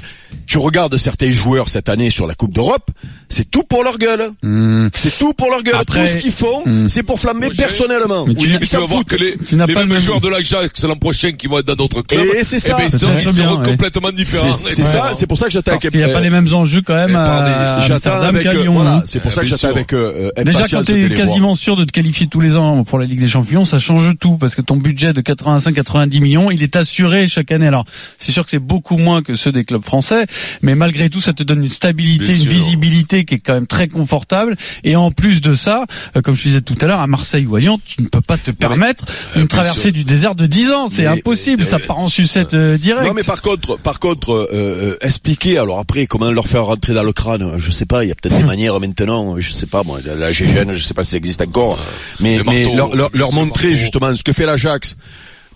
tu 0.47 0.59
regardes 0.59 0.97
certains 0.97 1.31
joueurs 1.33 1.69
cette 1.69 1.89
année 1.89 2.11
sur 2.11 2.27
la 2.27 2.35
Coupe 2.35 2.53
d'Europe, 2.53 2.91
c'est 3.29 3.51
tout 3.51 3.63
pour 3.63 3.83
leur 3.85 3.97
gueule. 3.99 4.31
Hmm. 4.43 4.89
C'est 4.95 5.17
tout 5.19 5.33
pour 5.33 5.49
leur 5.51 5.63
gueule. 5.63 5.77
Après- 5.79 6.07
tout 6.07 6.13
ce 6.13 6.19
qu'ils 6.19 6.33
font, 6.33 6.63
Hmm. 6.67 6.89
c'est 6.89 7.03
pour 7.03 7.19
flammer 7.21 7.47
Oui, 7.49 7.55
j'ai- 7.57 7.63
personnellement. 7.63 8.27
Mais 8.27 8.35
tu- 8.35 8.41
Oui, 8.41 8.57
mais 8.61 8.67
tu 8.67 8.77
vas 8.77 8.85
voir 8.85 9.05
que 9.05 9.17
les, 9.17 9.35
les 9.51 9.75
mêmes 9.75 9.89
même- 9.89 9.99
joueurs 9.99 10.21
de 10.21 10.29
l'Ajax 10.29 10.85
l'an 10.85 10.97
prochain 10.97 11.33
qui 11.33 11.47
vont 11.47 11.59
être 11.59 11.67
dans 11.67 11.75
d'autres 11.75 12.03
clubs, 12.03 12.27
Et 12.39 12.45
c'est 12.45 12.59
ça. 12.61 12.75
eh 12.75 12.83
ben, 12.83 12.85
ils, 12.87 12.91
C'est 12.91 12.99
sont- 12.99 13.07
très 13.07 13.23
ils 13.23 13.33
bien, 13.33 13.45
seront 13.45 13.59
ouais. 13.59 13.65
complètement 13.71 14.11
différents. 14.13 14.53
C'est 14.53 14.79
Et 14.79 14.83
ça, 14.83 15.11
c'est 15.15 15.27
pour 15.27 15.39
ça 15.39 15.47
que 15.47 15.53
j'attends 15.53 15.73
Parce 15.73 15.85
avec 15.85 15.93
qu'il 15.93 16.01
n'y 16.05 16.11
a 16.11 16.13
pas 16.15 16.21
les 16.21 16.31
mêmes 16.31 16.53
enjeux 16.53 16.83
quand 16.83 16.95
même 16.95 17.11
Eh, 17.13 17.17
à 17.17 17.81
J'attends 17.87 18.21
avec 18.21 18.47
euh, 18.47 18.63
Lyon. 18.63 18.75
voilà, 18.75 18.97
hein. 18.97 19.03
c'est 19.07 19.21
pour 19.21 19.31
Eh, 19.31 19.35
ça 19.35 19.41
que 19.43 19.47
j'attends 19.47 19.69
avec 19.71 19.93
euh, 19.95 20.31
Déjà, 20.45 20.69
quand 20.69 20.85
tu 20.85 21.05
es 21.05 21.09
quasiment 21.15 21.55
sûr 21.55 21.77
de 21.77 21.85
te 21.85 21.93
qualifier 21.93 22.27
tous 22.27 22.41
les 22.41 22.57
ans 22.57 22.85
pour 22.85 22.99
la 22.99 23.07
Ligue 23.07 23.21
des 23.21 23.29
Champions, 23.29 23.65
ça 23.65 23.79
change 23.79 24.13
tout 24.21 24.37
parce 24.37 24.55
que 24.55 24.61
ton 24.63 24.77
budget 24.77 25.13
de 25.15 25.21
85-90 25.23 26.21
millions, 26.21 26.42
Il 26.51 26.63
est 26.63 26.77
assuré 26.77 27.29
chaque 27.29 27.53
année. 27.53 27.67
Alors, 27.67 27.85
c'est 28.19 28.33
sûr 28.33 28.45
que 28.45 28.51
c'est 28.51 28.59
beaucoup 28.59 28.97
moins 28.97 29.23
que 29.23 29.35
ceux 29.35 29.53
des 29.53 29.65
clubs 29.65 29.85
français, 29.85 30.27
mais 30.63 30.75
malgré 30.75 31.11
tout, 31.11 31.21
ça 31.21 31.33
te 31.33 31.43
donne 31.43 31.63
une 31.65 31.71
stabilité, 31.71 32.33
une 32.37 32.49
visibilité 32.49 33.25
qui 33.25 33.35
est 33.35 33.39
quand 33.39 33.55
même 33.55 33.67
très 33.67 33.89
confortable. 33.89 34.57
Et 34.85 34.97
en 34.97 35.11
plus 35.11 35.41
de 35.41 35.55
ça, 35.55 35.87
euh, 36.17 36.21
comme 36.21 36.35
je 36.37 36.43
disais 36.43 36.61
tout 36.61 36.77
à 36.81 36.87
l'heure, 36.87 37.01
à 37.01 37.07
Marseille 37.07 37.47
ou 37.47 37.57
à 37.57 37.61
Lyon, 37.61 37.81
tu 37.85 38.03
ne 38.03 38.09
peux 38.09 38.21
pas 38.21 38.39
te 38.39 38.51
permettre 38.51 39.05
une 39.35 39.43
bien 39.43 39.47
traversée 39.47 39.81
sûr. 39.83 39.93
du 39.93 40.05
désert 40.05 40.35
de 40.35 40.47
10 40.47 40.71
ans. 40.73 40.89
C'est 40.91 41.07
impossible. 41.07 41.63
mais- 41.63 41.69
ça 41.69 41.79
part 41.79 41.99
en 41.99 42.09
sucette 42.09 42.55
euh, 42.55 42.77
direct. 42.79 43.07
Non 43.07 43.15
mais 43.15 43.23
par 43.23 43.43
contre, 43.43 43.79
par 43.79 44.01
contre, 44.01 44.33
euh, 44.33 44.49
euh, 44.53 44.97
expliquer. 45.01 45.59
Alors 45.59 45.79
après, 45.79 46.07
comment 46.07 46.31
leur 46.31 46.49
faire 46.49 46.65
rentrer 46.67 46.95
dans 46.95 47.03
le 47.03 47.13
crâne 47.13 47.55
Je 47.59 47.71
sais 47.71 47.87
pas. 47.87 48.05
Il 48.05 48.09
y 48.09 48.13
a 48.13 48.15
peut-être 48.15 48.37
des 48.37 48.45
manières 48.45 48.79
maintenant. 48.81 49.39
Je 49.39 49.53
sais 49.53 49.67
pas 49.67 49.83
moi. 49.83 50.01
La 50.05 50.33
GGN, 50.33 50.73
je 50.75 50.83
sais 50.83 50.95
pas 50.95 51.03
si 51.03 51.11
ça 51.13 51.17
existe 51.17 51.43
encore. 51.43 51.79
Mais, 52.21 52.41
mais 52.47 52.75
leur, 52.75 52.95
leur, 52.95 53.11
leur 53.13 53.33
montrer 53.33 53.75
justement 53.75 54.15
ce 54.15 54.23
que 54.23 54.33
fait 54.33 54.47
l'Ajax 54.47 54.97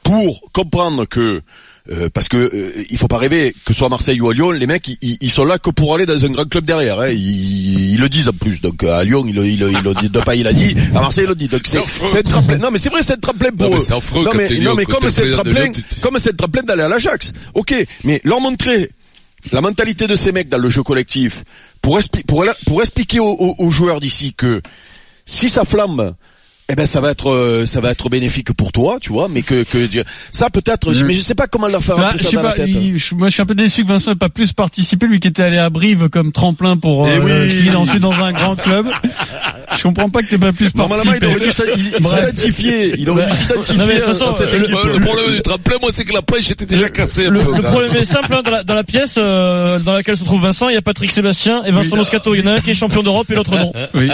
pour 0.07 0.41
comprendre 0.53 1.05
que 1.07 1.41
euh, 1.91 2.09
parce 2.13 2.29
que 2.29 2.37
euh, 2.37 2.85
il 2.91 2.99
faut 2.99 3.07
pas 3.07 3.19
rêver 3.19 3.55
que 3.65 3.73
ce 3.73 3.79
soit 3.79 3.87
à 3.87 3.91
Marseille 3.91 4.21
ou 4.21 4.29
à 4.31 4.35
Lyon, 4.35 4.51
les 4.51 4.67
mecs 4.67 4.89
ils- 5.03 5.19
ils, 5.21 5.31
sont 5.31 5.45
là 5.45 5.59
que 5.59 5.71
pour 5.71 5.95
aller 5.95 6.05
dans 6.07 6.25
un 6.25 6.29
grand 6.31 6.49
club 6.49 6.65
derrière. 6.65 6.99
Hein. 7.01 7.11
Ils, 7.11 7.93
ils 7.95 8.01
le 8.01 8.09
disent 8.09 8.29
en 8.29 8.33
plus. 8.33 8.61
Donc 8.61 8.83
à 8.83 9.05
Lyon 9.05 9.25
ils 9.29 9.35
le 9.37 9.95
disent 9.95 10.23
pas, 10.25 10.35
il 10.35 10.47
a 10.49 10.53
dit. 10.53 10.75
À 10.95 11.01
Marseille 11.01 11.25
il 11.27 11.29
le 11.29 11.35
dit. 11.37 11.49
Donc 11.49 11.63
c'est 11.65 11.81
C'est 12.07 12.23
tremplin. 12.25 12.59
Non 12.59 12.71
mais 12.73 12.79
c'est 12.79 12.89
vrai 12.91 13.03
c'est 13.03 13.21
tremplin 13.21 13.51
pour 13.51 13.71
Non, 13.71 13.77
mais 13.77 13.83
eux. 13.83 13.93
affreux 13.93 14.25
non 14.25 14.33
mais 14.35 14.49
non 14.61 14.75
mais 14.75 14.85
comme 14.85 15.09
c'est 15.11 15.31
tremplin, 15.31 15.71
comme 16.01 16.19
c'est 16.19 16.37
tremplin 16.37 16.63
d'aller 16.63 16.83
à 16.83 16.89
l'Ajax. 16.89 17.33
Ok, 17.55 17.73
mais 18.05 18.21
leur 18.25 18.41
montrer 18.41 18.91
la 19.53 19.61
mentalité 19.61 20.07
de 20.09 20.17
ces 20.17 20.33
mecs 20.33 20.49
dans 20.49 20.59
le 20.59 20.69
jeu 20.69 20.83
collectif 20.83 21.45
pour, 21.83 21.99
expli- 22.01 22.25
pour, 22.27 22.45
pour 22.67 22.81
expliquer 22.83 23.21
aux, 23.21 23.31
aux- 23.31 23.55
aux 23.59 23.71
joueurs 23.71 24.01
d'ici 24.01 24.35
que 24.37 24.61
si 25.25 25.49
ça 25.49 25.65
flambe, 25.65 26.15
eh 26.69 26.75
ben 26.75 26.85
ça 26.87 27.01
va 27.01 27.11
être 27.13 27.31
euh, 27.31 27.65
ça 27.67 27.81
va 27.81 27.93
être 27.93 28.09
bénéfique 28.09 28.53
pour 28.53 28.73
toi, 28.73 28.99
tu 29.01 29.13
vois, 29.13 29.29
mais 29.29 29.43
que 29.43 29.63
que 29.63 29.89
ça 30.33 30.51
peut-être, 30.51 30.93
mais 31.05 31.13
je 31.15 31.21
sais 31.21 31.35
pas 31.37 31.47
comment 31.47 31.69
leur 31.69 31.83
faire 31.83 31.97
je 32.17 32.23
ça 32.25 32.31
sais 32.31 32.37
dans 32.37 32.43
la 32.43 32.51
pas, 32.51 32.57
tête. 32.57 32.69
il- 32.71 32.99
je- 32.99 33.15
moi 33.15 33.29
je 33.29 33.35
suis 33.35 33.43
un 33.43 33.47
peu 33.47 33.55
déçu 33.55 33.83
que 33.85 33.89
Vincent 33.89 34.11
n'ait 34.11 34.17
pas 34.17 34.29
plus 34.29 34.53
participé, 34.53 35.07
lui 35.07 35.21
qui 35.21 35.29
était 35.29 35.43
allé 35.43 35.59
à 35.59 35.71
Brive 35.71 36.09
comme 36.09 36.33
tremplin 36.33 36.77
pour 36.77 37.07
Eh 37.09 37.19
euh, 37.19 37.47
oui. 37.47 37.51
finir 37.55 37.81
ensuite 37.81 38.01
dans 38.01 38.13
un 38.13 38.33
grand 38.33 38.57
club. 38.57 38.87
Je 39.77 39.83
comprends 39.83 40.09
pas 40.09 40.23
que 40.23 40.29
t'aies 40.29 40.39
pas 40.39 40.53
plus 40.53 40.75
Normalement, 40.75 41.13
il 41.13 41.21
participé. 41.21 41.27
aurait 41.67 41.77
dû 41.77 41.93
il- 42.01 42.07
s'identifier, 42.07 42.95
il 42.99 43.11
aurait 43.11 43.27
dû 43.27 43.33
s'identifier 43.37 43.77
Non, 43.79 43.87
mais 43.87 43.95
de 43.95 44.01
toute 44.01 44.09
à- 44.09 44.15
façon, 44.15 44.27
à 44.31 44.33
cette 44.33 44.53
le-. 44.53 44.67
Le 44.69 45.01
problème 45.01 45.31
du 45.35 45.43
tremplin, 45.43 45.77
moi, 45.81 45.91
c'est 45.93 46.05
que 46.05 46.13
la 46.15 46.23
plage 46.23 46.51
était 46.51 46.67
déjà 46.67 46.89
cassée. 46.89 47.27
un 47.27 47.31
Le, 47.31 47.41
peu, 47.41 47.57
le 47.57 47.63
problème 47.63 47.95
est 47.97 48.05
simple, 48.05 48.33
hein, 48.33 48.43
dans, 48.45 48.51
la, 48.51 48.65
dans 48.65 48.75
la 48.75 48.85
pièce 48.85 49.15
euh, 49.19 49.79
dans 49.79 49.93
laquelle 49.93 50.17
se 50.17 50.25
trouve 50.25 50.43
Vincent, 50.43 50.69
il 50.69 50.75
y 50.75 50.79
a 50.79 50.83
Patrick 50.83 51.11
Sébastien 51.13 51.63
et 51.65 51.71
Vincent 51.73 51.97
Moscato. 51.97 52.35
Il 52.35 52.41
y 52.41 52.43
en 52.43 52.47
a 52.47 52.53
un 52.55 52.61
qui 52.61 52.71
est 52.71 52.75
champion 52.75 53.03
d'Europe 53.03 53.31
et 53.31 53.35
l'autre 53.35 53.57
non. 53.57 53.73
Oui. 53.95 54.09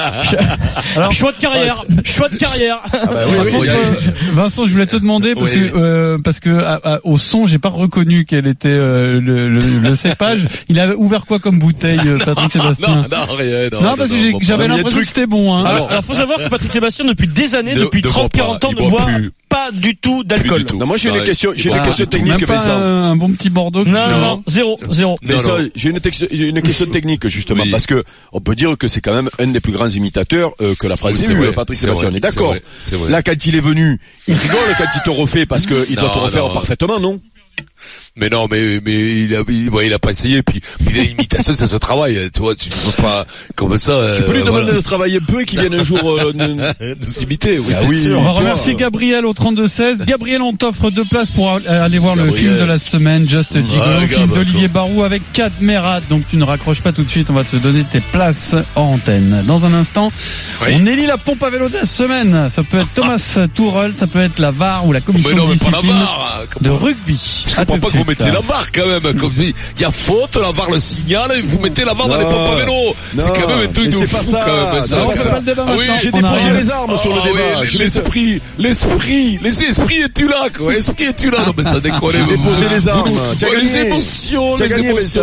Alors, 0.96 1.12
choix 1.12 1.32
de 1.32 1.38
carrière, 1.38 1.84
choix 2.04 2.28
de 2.28 2.36
carrière. 2.42 2.78
Ah 2.84 2.88
bah 2.92 3.20
oui, 3.28 3.34
Par 3.36 3.44
oui, 3.44 3.50
contre, 3.52 3.62
oui. 3.62 3.68
euh, 3.68 4.32
Vincent, 4.34 4.64
je 4.66 4.72
voulais 4.72 4.86
te 4.86 4.96
demander 4.96 5.34
parce 5.34 5.54
Oui. 5.54 5.70
que 5.70 5.76
euh, 5.76 6.18
parce 6.22 6.40
que 6.40 6.50
à- 6.50 6.80
à- 6.94 7.00
au 7.04 7.18
son, 7.18 7.46
j'ai 7.46 7.58
pas 7.58 7.68
reconnu 7.68 8.24
quel 8.24 8.46
était 8.46 8.68
euh, 8.68 9.20
le, 9.20 9.48
le, 9.48 9.60
le 9.60 9.94
cépage. 9.96 10.46
Il 10.68 10.78
avait 10.80 10.94
ouvert 10.94 11.24
quoi 11.26 11.38
comme 11.38 11.58
bouteille, 11.58 12.00
euh, 12.06 12.18
Patrick 12.18 12.52
Sébastien? 12.52 12.88
Non, 12.88 13.02
non, 13.28 13.34
rien. 13.36 13.68
Non, 13.72 13.80
Non, 13.82 13.94
parce 13.96 14.10
que 14.10 14.16
j'avais 14.40 14.68
l'impression 14.68 15.00
que 15.00 15.06
c'était 15.06 15.26
bon. 15.26 15.54
Hein. 15.54 15.64
Alors, 15.64 15.90
alors, 15.90 16.04
faut 16.04 16.14
savoir 16.14 16.38
que 16.38 16.48
Patrick 16.48 16.70
Sébastien, 16.70 17.04
depuis 17.04 17.28
des 17.28 17.54
années, 17.54 17.74
depuis 17.74 18.02
ne 18.02 18.08
boit 18.08 18.24
30-40 18.26 18.28
pas, 18.58 18.66
ans, 18.66 18.70
ne 18.72 18.76
boit 18.76 18.88
boit 18.90 19.04
plus. 19.06 19.32
Pas 19.52 19.70
du 19.72 19.96
tout 19.96 20.24
d'alcool. 20.24 20.64
moi 20.86 20.96
j'ai 20.96 21.10
une 21.10 21.22
question, 21.24 21.52
j'ai 21.54 21.64
une 21.64 21.70
Voilà. 21.70 21.84
question 21.84 22.06
technique, 22.06 22.38
Même 22.38 22.46
pas 22.46 22.56
Vincent. 22.56 22.70
un, 22.72 23.16
bon 23.16 23.30
petit 23.30 23.50
Bordeaux. 23.50 23.84
Non, 23.84 23.92
non, 23.92 24.08
Non. 24.08 24.20
non, 24.20 24.42
zéro, 24.46 24.78
zéro. 24.90 25.16
Mais 25.22 25.38
ça, 25.38 25.58
j'ai 25.74 25.88
une, 25.90 26.00
question 26.00 26.86
technique 26.86 27.26
justement 27.28 27.64
parce 27.70 27.86
que 27.86 28.02
on 28.32 28.40
peut 28.40 28.54
dire 28.54 28.76
que 28.78 28.88
c'est 28.88 29.00
quand 29.00 29.14
même 29.14 29.28
un 29.38 29.46
des 29.48 29.60
plus 29.60 29.72
grands 29.72 29.88
imitateurs 29.88 30.52
euh, 30.60 30.74
que 30.74 30.86
la 30.86 30.96
France 30.96 31.14
c'est 31.16 31.34
Patrick 31.52 31.76
c'est 31.78 31.86
Sébastien. 31.86 32.08
On 32.12 32.16
est 32.16 32.20
d'accord. 32.20 32.54
Là, 33.08 33.22
quand 33.22 33.46
il 33.46 33.56
est 33.56 33.60
venu, 33.60 33.98
il 34.28 34.34
rigole 34.34 34.58
quand 34.78 34.84
il 34.94 35.02
te 35.02 35.10
refait 35.10 35.46
parce 35.46 35.66
que 35.66 35.86
il 35.90 35.96
doit 35.96 36.08
te 36.10 36.16
Non, 36.16 36.24
refaire 36.24 36.46
non. 36.48 36.54
parfaitement, 36.54 36.98
non? 37.00 37.20
Mais 38.14 38.28
non, 38.28 38.46
mais 38.50 38.78
mais 38.84 39.22
il 39.22 39.34
a 39.34 39.42
il, 39.48 39.70
ouais, 39.70 39.86
il 39.86 39.92
a 39.94 39.98
pas 39.98 40.10
essayé. 40.10 40.42
Puis, 40.42 40.60
puis 40.84 41.00
l'imitation, 41.00 41.54
ça 41.54 41.66
se 41.66 41.76
travaille. 41.76 42.18
Tu 42.34 42.40
vois, 42.40 42.54
tu 42.54 42.68
peux 42.68 43.02
pas 43.02 43.24
comme 43.56 43.76
ça. 43.78 44.14
Tu 44.16 44.22
peux 44.24 44.32
lui 44.32 44.40
euh, 44.40 44.44
demander 44.44 44.64
voilà. 44.64 44.76
de 44.76 44.82
travailler 44.82 45.16
un 45.16 45.24
peu 45.32 45.40
et 45.40 45.44
qu'il 45.46 45.60
vienne 45.60 45.74
un 45.74 45.82
jour. 45.84 46.00
euh, 46.10 46.32
de 46.32 47.10
s'imiter. 47.10 47.58
Oui, 47.62 47.72
Ah 47.76 47.80
bien 47.80 47.88
oui. 47.88 48.02
sûr. 48.02 48.18
On 48.18 48.22
va 48.22 48.32
remercier 48.32 48.74
euh, 48.74 48.76
Gabriel 48.76 49.24
au 49.24 49.32
32-16. 49.32 50.04
Gabriel, 50.04 50.42
on 50.42 50.52
t'offre 50.52 50.90
deux 50.90 51.04
places 51.06 51.30
pour 51.30 51.50
aller 51.52 51.98
voir 51.98 52.16
le 52.16 52.30
film 52.32 52.58
de 52.58 52.64
la 52.64 52.78
semaine, 52.78 53.26
Just 53.28 53.54
Gigolo, 53.54 53.82
Ah, 53.82 54.06
film 54.06 54.28
d'Olivier 54.28 54.68
Barou 54.68 55.04
avec 55.04 55.22
Cadmerat. 55.32 56.00
Donc 56.10 56.26
tu 56.28 56.36
ne 56.36 56.44
raccroches 56.44 56.82
pas 56.82 56.92
tout 56.92 57.04
de 57.04 57.10
suite, 57.10 57.28
on 57.30 57.34
va 57.34 57.44
te 57.44 57.56
donner 57.56 57.82
tes 57.84 58.00
places 58.00 58.56
en 58.74 58.82
antenne. 58.94 59.42
Dans 59.46 59.64
un 59.64 59.72
instant, 59.72 60.10
Oui. 60.62 60.72
on 60.78 60.86
élit 60.86 61.06
la 61.06 61.16
pompe 61.18 61.42
à 61.44 61.48
vélo 61.50 61.68
de 61.70 61.74
la 61.74 61.86
semaine. 61.86 62.48
Ça 62.50 62.62
peut 62.62 62.78
être 62.78 62.92
Thomas 62.92 63.38
Tourel, 63.54 63.92
ça 63.96 64.06
peut 64.06 64.20
être 64.20 64.38
la 64.38 64.50
VAR 64.50 64.86
ou 64.86 64.92
la 64.92 65.00
commission 65.00 65.30
Mais 65.30 65.36
non, 65.36 65.44
de 65.46 65.52
mais 65.52 65.56
la 65.56 65.70
discipline 65.70 66.06
de 66.60 66.70
rugby. 66.70 67.44
Je 67.48 67.54
Vous 68.04 68.10
suite. 68.10 68.20
mettiez 68.20 68.32
la 68.32 68.40
barre 68.42 68.66
quand 68.72 68.86
même. 68.86 69.14
Comme 69.20 69.32
dit, 69.32 69.54
il 69.76 69.82
y 69.82 69.84
a 69.84 69.90
faute, 69.92 70.36
la 70.36 70.52
barre 70.52 70.70
le 70.70 70.78
signale, 70.78 71.32
et 71.38 71.42
vous 71.42 71.58
mettez 71.58 71.84
la 71.84 71.94
barre 71.94 72.08
dans 72.08 72.18
les 72.18 72.24
pompes 72.24 72.50
à 72.52 72.54
vélo. 72.56 72.94
C'est 73.18 73.40
quand 73.40 73.48
même 73.48 73.68
un 73.68 73.72
truc 73.72 73.88
de 73.88 74.06
fou 74.06 74.16
pas 74.16 74.22
ça. 74.22 74.40
quand 74.44 74.74
même. 74.74 74.82
Ça. 74.82 75.32
pas 75.56 75.76
oui. 75.76 75.86
J'ai 76.02 76.12
déposé 76.12 76.50
les 76.54 76.70
armes 76.70 76.98
sur 76.98 77.12
le 77.14 77.20
Ah 77.22 77.26
débat. 77.26 77.78
l'esprit, 77.78 78.40
l'esprit, 78.58 79.38
l'esprit 79.42 79.96
est-tu 79.98 80.28
là, 80.28 80.48
quoi? 80.56 80.72
L'esprit 80.72 81.04
est-tu 81.04 81.30
là? 81.30 81.38
Non, 81.46 81.52
mais 81.56 81.64
ça 81.64 81.80
déconne. 81.80 82.10
J'ai 82.12 82.36
déposé 82.36 82.68
les 82.70 82.88
armes. 82.88 83.10
Les 83.60 83.76
émotions, 83.76 84.56
les 84.56 84.78
émotions. 84.78 85.20